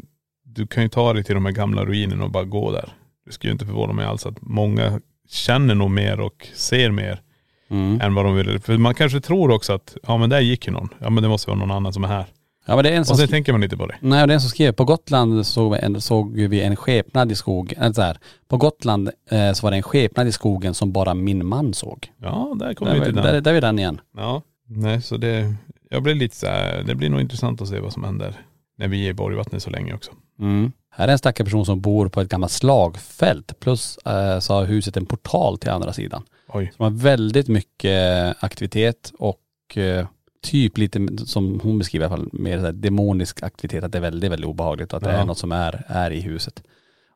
[0.46, 2.90] du kan ju ta dig till de här gamla ruinerna och bara gå där.
[3.26, 7.22] Det skulle ju inte förvåna mig alls att många känner nog mer och ser mer
[7.70, 8.02] Mm.
[8.02, 8.60] än vad de vill.
[8.60, 10.90] För man kanske tror också att, ja men där gick ju någon.
[11.00, 12.26] Ja men det måste vara någon annan som är här.
[12.68, 13.96] Ja men det är en som Och sk- tänker man inte på det.
[14.02, 17.32] Nej det är en som skrev, på Gotland såg vi en, såg vi en skepnad
[17.32, 20.74] i skog, eller så här, på Gotland eh, så var det en skepnad i skogen
[20.74, 22.12] som bara min man såg.
[22.22, 23.44] Ja, där kommer Där, vi till där, den.
[23.44, 24.02] där är vi den igen.
[24.18, 24.42] Ja.
[24.70, 25.54] Nej så det,
[25.90, 28.34] jag blir lite så här, det blir nog intressant att se vad som händer
[28.78, 30.12] när vi är i Borgvattnet så länge också.
[30.40, 30.72] Mm.
[30.90, 34.66] Här är en stackars person som bor på ett gammalt slagfält plus eh, så har
[34.66, 36.24] huset en portal till andra sidan.
[36.54, 36.72] Oj.
[36.76, 40.08] Som har väldigt mycket aktivitet och eh,
[40.42, 43.84] typ lite som hon beskriver i alla fall, mer så här demonisk aktivitet.
[43.84, 45.18] Att det är väldigt, väldigt obehagligt och att det Ja.
[45.18, 46.64] är något som är, är i huset.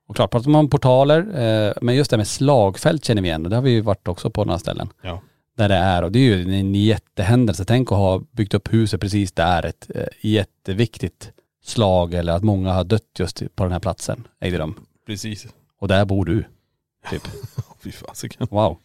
[0.07, 3.43] Och klart, pratar man om portaler, eh, men just det med slagfält känner vi igen
[3.45, 4.89] och det har vi ju varit också på några ställen.
[5.01, 5.21] Ja.
[5.57, 7.65] Där det är och det är ju en jättehändelse.
[7.65, 11.31] Tänk att ha byggt upp huset precis där ett eh, jätteviktigt
[11.63, 14.75] slag eller att många har dött just på den här platsen, ägde de.
[15.05, 15.47] Precis.
[15.79, 16.43] Och där bor du.
[17.09, 17.21] Typ.
[17.83, 18.47] Fy fasiken.
[18.51, 18.77] Wow.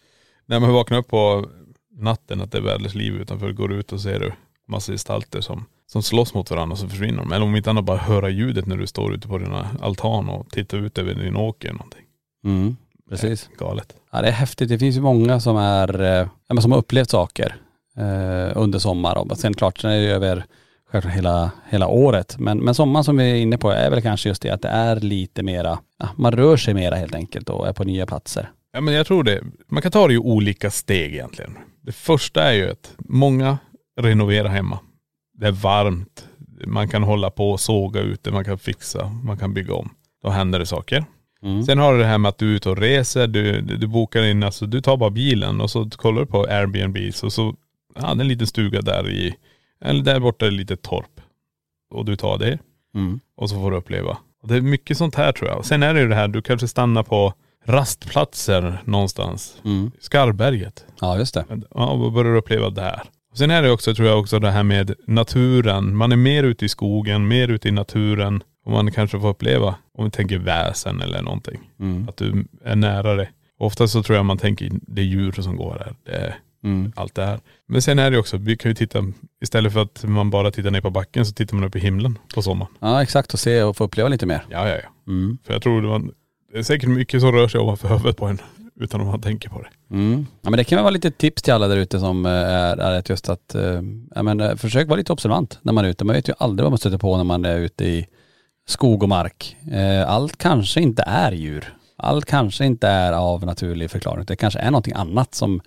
[0.46, 1.48] När man vaknar upp på
[1.96, 4.32] natten att det är världens liv utanför, går ut och ser du
[4.68, 7.32] massa gestalter som, som slåss mot varandra och så försvinner de.
[7.32, 10.50] Eller om inte annat bara höra ljudet när du står ute på dina altan och
[10.50, 12.04] tittar ut över din åker eller någonting.
[12.44, 12.76] Mm,
[13.10, 13.50] precis.
[13.58, 13.94] Galet.
[14.12, 14.68] Ja det är häftigt.
[14.68, 16.20] Det finns ju många som är,
[16.50, 17.56] eh, som har upplevt saker
[17.96, 19.18] eh, under sommar.
[19.18, 20.44] Och sen klart, sen är det över
[20.90, 22.38] självklart hela, hela året.
[22.38, 24.68] Men, men sommaren som vi är inne på är väl kanske just det att det
[24.68, 28.50] är lite mera, ja, man rör sig mera helt enkelt och är på nya platser.
[28.72, 29.40] Ja men jag tror det.
[29.68, 31.58] Man kan ta det i olika steg egentligen.
[31.86, 33.58] Det första är ju att många
[34.00, 34.78] renoverar hemma.
[35.34, 36.28] Det är varmt.
[36.66, 39.90] Man kan hålla på och såga ute, man kan fixa, man kan bygga om.
[40.22, 41.04] Då händer det saker.
[41.42, 41.62] Mm.
[41.62, 44.22] Sen har du det här med att du är ute och reser, du, du, bokar
[44.22, 47.54] in, alltså du tar bara bilen och så kollar du på Airbnb och så,
[47.94, 49.36] ja det är en liten stuga där i,
[49.80, 51.20] eller där borta är ett litet torp.
[51.90, 52.58] Och du tar det
[52.94, 53.20] Mm.
[53.36, 54.18] och så får du uppleva.
[54.42, 55.64] Och det är mycket sånt här tror jag.
[55.64, 57.34] Sen är det ju det här, du kanske stannar på
[57.66, 59.56] rastplatser någonstans.
[59.64, 59.90] Mm.
[60.00, 60.84] Skarberget.
[61.00, 61.44] Ja just det.
[61.74, 63.02] Ja, och börjar uppleva det här.
[63.34, 65.96] Sen är det också, tror jag också det här med naturen.
[65.96, 68.42] Man är mer ute i skogen, mer ute i naturen.
[68.64, 71.60] Och man kanske får uppleva, om vi tänker väsen eller någonting.
[71.80, 72.08] Mm.
[72.08, 73.28] Att du är nära det.
[73.58, 75.94] Ofta så tror jag man tänker det är djur som går här.
[76.04, 76.92] Det är Mm.
[76.96, 77.40] allt det här.
[77.68, 79.04] Men sen är det också, vi kan ju titta,
[79.42, 82.18] istället för att man bara tittar ner på backen så tittar man upp i himlen
[82.34, 82.72] på sommaren.
[82.80, 84.44] Ja exakt, och se och få uppleva lite mer.
[84.50, 85.12] Ja, ja, ja.
[85.12, 85.38] Mm.
[85.44, 86.02] För jag tror det, var,
[86.52, 88.40] det är säkert mycket som rör sig ovanför huvudet på en
[88.80, 89.94] utan att man tänker på det.
[89.94, 90.26] Mm.
[90.42, 92.76] Ja men det kan väl vara lite tips till alla där ute som eh, är,
[92.76, 93.82] är att just att, eh,
[94.14, 96.04] ja men eh, försök vara lite observant när man är ute.
[96.04, 98.06] Man vet ju aldrig vad man stöter på när man är ute i
[98.68, 99.56] skog och mark.
[100.06, 101.74] Allt kanske inte är djur.
[101.96, 104.24] Allt kanske inte är av naturlig förklaring.
[104.24, 105.60] Det kanske är någonting annat som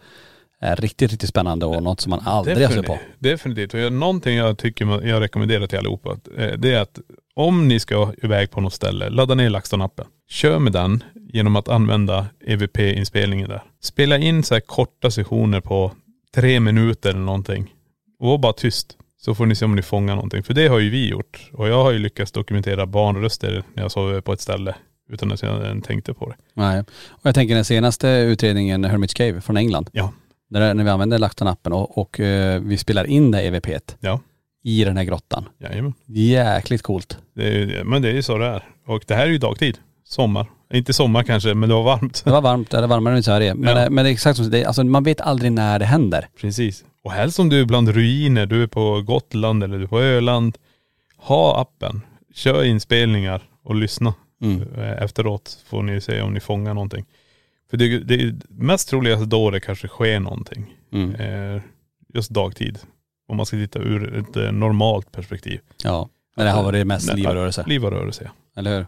[0.62, 3.00] är riktigt, riktigt spännande och något som man aldrig har sett på.
[3.20, 3.74] Definitivt.
[3.74, 6.18] Och någonting jag tycker jag rekommenderar till allihopa,
[6.58, 7.00] det är att
[7.40, 10.06] om ni ska iväg på något ställe, ladda ner LaxTon-appen.
[10.30, 13.64] Kör med den genom att använda EVP-inspelningen där.
[13.82, 15.92] Spela in så här korta sessioner på
[16.36, 17.74] tre minuter eller någonting.
[18.20, 18.98] Och var bara tyst.
[19.22, 20.44] Så får ni se om ni fångar någonting.
[20.44, 21.50] För det har ju vi gjort.
[21.54, 24.76] Och jag har ju lyckats dokumentera barnröster när jag sov på ett ställe.
[25.10, 26.36] Utan att jag ens tänkte på det.
[26.54, 26.80] Nej.
[27.10, 29.90] Och jag tänker den senaste utredningen, Hermit's Cave från England.
[29.92, 30.14] Ja.
[30.50, 33.68] Där, när vi använder LaxTon-appen och, och eh, vi spelar in det EVP
[34.00, 34.20] Ja.
[34.64, 35.45] I den här grottan.
[35.60, 35.93] Jajamän.
[36.05, 37.18] Jäkligt coolt.
[37.36, 38.64] Det är, ju- men det är ju så det är.
[38.88, 39.78] Och det här är ju dagtid.
[40.03, 40.47] Sommar.
[40.74, 42.22] Inte sommar kanske, men det var varmt.
[42.26, 43.53] Det var varmt, eller varmare än i Sverige.
[43.55, 43.84] Men, Ja.
[43.84, 46.28] eh, men det är exakt som det, är- alltså man vet aldrig när det händer.
[46.41, 46.84] Precis.
[47.03, 49.99] Och helst om du är bland ruiner, du är på Gotland eller du är på
[50.01, 50.57] Öland.
[51.18, 52.01] Ha appen.
[52.34, 54.14] Kör inspelningar och lyssna.
[54.41, 54.62] Mm.
[54.78, 57.05] Eh, Efteråt får ni se om ni fångar någonting.
[57.70, 60.66] För det, det är mest troligast då det kanske sker någonting.
[60.93, 61.16] Mm.
[61.16, 61.62] Eh,
[62.14, 62.80] just dagtid.
[63.30, 65.60] Om man ska titta ur ett eh, normalt perspektiv.
[65.84, 66.10] Ja.
[66.36, 67.64] Men det har varit mest liv och rörelse.
[67.68, 68.60] Liv och rörelse ja.
[68.60, 68.86] Eller hur?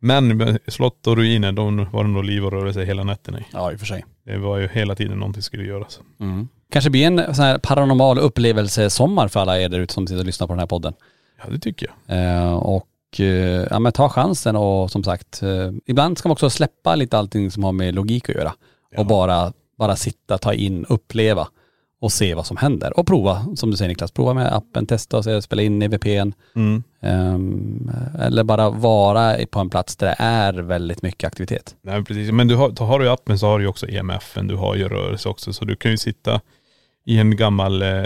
[0.00, 3.44] Men med slott och ruiner, de var det nog liv och rörelse hela nätterna i.
[3.52, 4.04] Ja i och för sig.
[4.24, 6.00] Det var ju hela tiden någonting skulle göras.
[6.20, 6.48] Mm.
[6.72, 10.26] Kanske blir en sån här paranormal upplevelsesommar för alla er där ute som sitter och
[10.26, 10.92] lyssnar på den här podden.
[11.38, 12.18] Ja det tycker jag.
[12.18, 16.50] Eh, och eh, ja men ta chansen och som sagt, eh, ibland ska man också
[16.50, 18.54] släppa lite allting som har med logik att göra.
[18.90, 19.00] Ja.
[19.00, 21.48] Och bara, bara sitta, ta in, uppleva
[22.00, 22.98] och se vad som händer.
[22.98, 26.32] Och prova, som du säger Niklas, prova med appen, testa och se, spela in EVPn.
[26.56, 26.82] Mm.
[27.00, 27.90] Ehm,
[28.20, 31.76] eller bara vara på en plats där det är väldigt mycket aktivitet.
[31.82, 34.56] Nej precis, men du har, har du appen så har du ju också EMFen, du
[34.56, 35.52] har ju rörelse också.
[35.52, 36.40] Så du kan ju sitta
[37.04, 38.02] i en gammal, eh,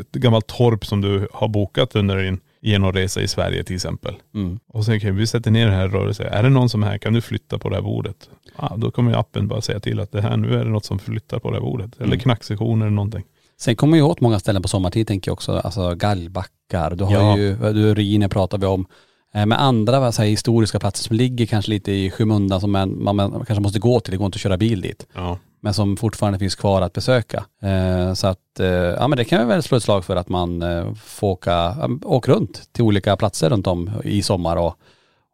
[0.00, 4.14] ett gammalt torp som du har bokat under din genomresa i Sverige till exempel.
[4.34, 4.58] Mm.
[4.68, 6.26] Och sen kan vi sätta ner den här rörelsen.
[6.26, 8.16] Är det någon som är här, kan du flytta på det här bordet?
[8.56, 10.84] Ah, då kommer ju appen bara säga till att det här, nu är det något
[10.84, 11.94] som flyttar på det här bordet.
[11.96, 12.18] Eller Mm.
[12.18, 13.24] knacksektioner eller någonting.
[13.60, 17.12] Sen kommer ju åt många ställen på sommartid tänker jag också, alltså gallbackar, du har
[17.12, 17.38] Ja.
[17.38, 18.86] ju, du, ruiner pratar vi om.
[19.34, 23.02] Eh, Med andra vad säger, historiska platser som ligger kanske lite i skymundan som man,
[23.04, 25.06] man, man kanske måste gå till, det går inte att köra bil dit.
[25.14, 25.38] Ja.
[25.62, 27.44] Men som fortfarande finns kvar att besöka.
[27.62, 30.28] Eh, så att, eh, ja men det kan jag väl slå ett slag för att
[30.28, 34.74] man eh, får åka, ja, åk runt till olika platser runt om i sommar och,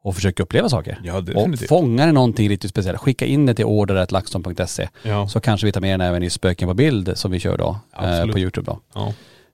[0.03, 1.01] och försöka uppleva saker.
[1.05, 5.29] Ja Och fångar det någonting riktigt speciellt, skicka in det till order.laxton.se Ja.
[5.29, 7.77] så kanske vi tar med den även i Spöken på bild som vi kör då
[8.03, 9.13] eh, på Youtube då Ja.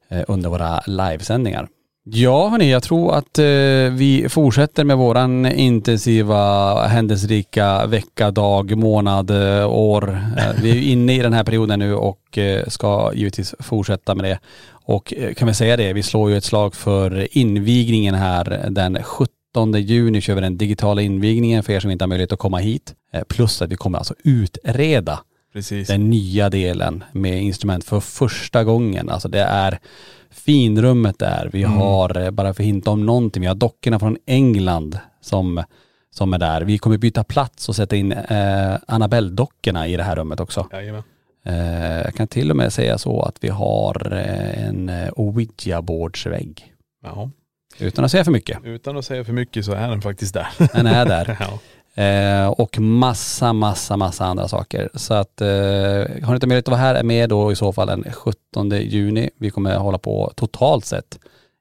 [0.08, 1.68] eh, under våra livesändningar.
[2.04, 3.44] Ja hörni, jag tror att eh,
[3.92, 10.08] vi fortsätter med våran intensiva, händelserika vecka, dag, månad, eh, år.
[10.38, 14.14] Eh, vi är ju inne i den här perioden nu och eh, ska givetvis fortsätta
[14.14, 14.38] med det.
[14.84, 19.72] Och kan vi säga det, vi slår ju ett slag för invigningen här den 17
[19.72, 22.94] juni kör vi den digitala invigningen för er som inte har möjlighet att komma hit.
[23.28, 25.20] Plus att vi kommer alltså utreda
[25.52, 25.88] Precis.
[25.88, 29.08] den nya delen med instrument för första gången.
[29.08, 29.78] Alltså det är
[30.32, 31.50] finrummet där.
[31.52, 31.76] Vi Mm.
[31.78, 35.62] har, eh, bara för att hinta om någonting, vi har dockorna från England som,
[36.10, 36.60] som är där.
[36.62, 40.68] Vi kommer byta plats och sätta in eh, Annabelle-dockorna i det här rummet också.
[40.72, 41.02] Jajamän.
[41.44, 46.64] Eh, jag kan till och med säga så att vi har eh, en eh, Ouija-bordsvägg.
[47.02, 47.30] Ja.
[47.78, 48.58] Utan att säga för mycket.
[48.64, 50.48] Utan att säga för mycket så är den faktiskt där.
[50.74, 51.36] Den är där.
[51.40, 51.58] ja.
[51.94, 54.88] Eh, och massa, massa, massa andra saker.
[54.94, 57.72] Så att eh, har ni inte möjlighet att vara här, är med då i så
[57.72, 59.30] fall den 17 juni.
[59.38, 61.18] Vi kommer hålla på totalt sett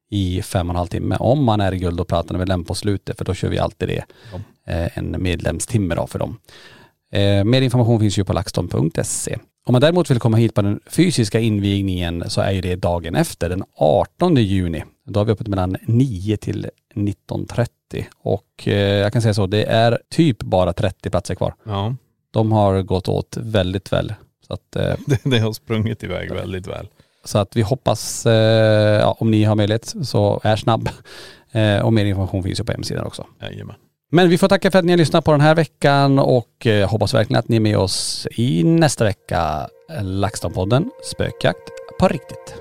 [0.09, 1.17] i fem och en halv timme.
[1.19, 3.59] Om man är i guld och platina, vill den på slutet, för då kör vi
[3.59, 4.03] alltid det.
[4.67, 6.37] Eh, en medlemstimme då för dem.
[7.11, 9.37] Eh, mer information finns ju på laxton.se.
[9.65, 13.15] Om man däremot vill komma hit på den fysiska invigningen så är ju det dagen
[13.15, 14.83] efter, den 18 juni.
[15.11, 17.67] Då har vi öppet mellan 9 till 19.30
[18.17, 21.53] och eh, jag kan säga så, det är typ bara 30 platser kvar.
[21.63, 21.95] Ja.
[22.31, 24.13] De har gått åt väldigt väl.
[24.47, 26.87] Så att, eh, Det, det har sprungit iväg väldigt väl.
[27.25, 30.89] så att vi hoppas, eh, ja, om ni har möjlighet, så är snabb.
[31.83, 33.25] Och mer information finns ju på hemsidan också.
[33.41, 33.75] Jajamän.
[34.11, 37.13] Men vi får tacka för att ni har lyssnat på den här veckan och hoppas
[37.13, 39.69] verkligen att ni är med oss i nästa vecka.
[40.01, 42.60] LaxTon-podden, spökjakt på riktigt.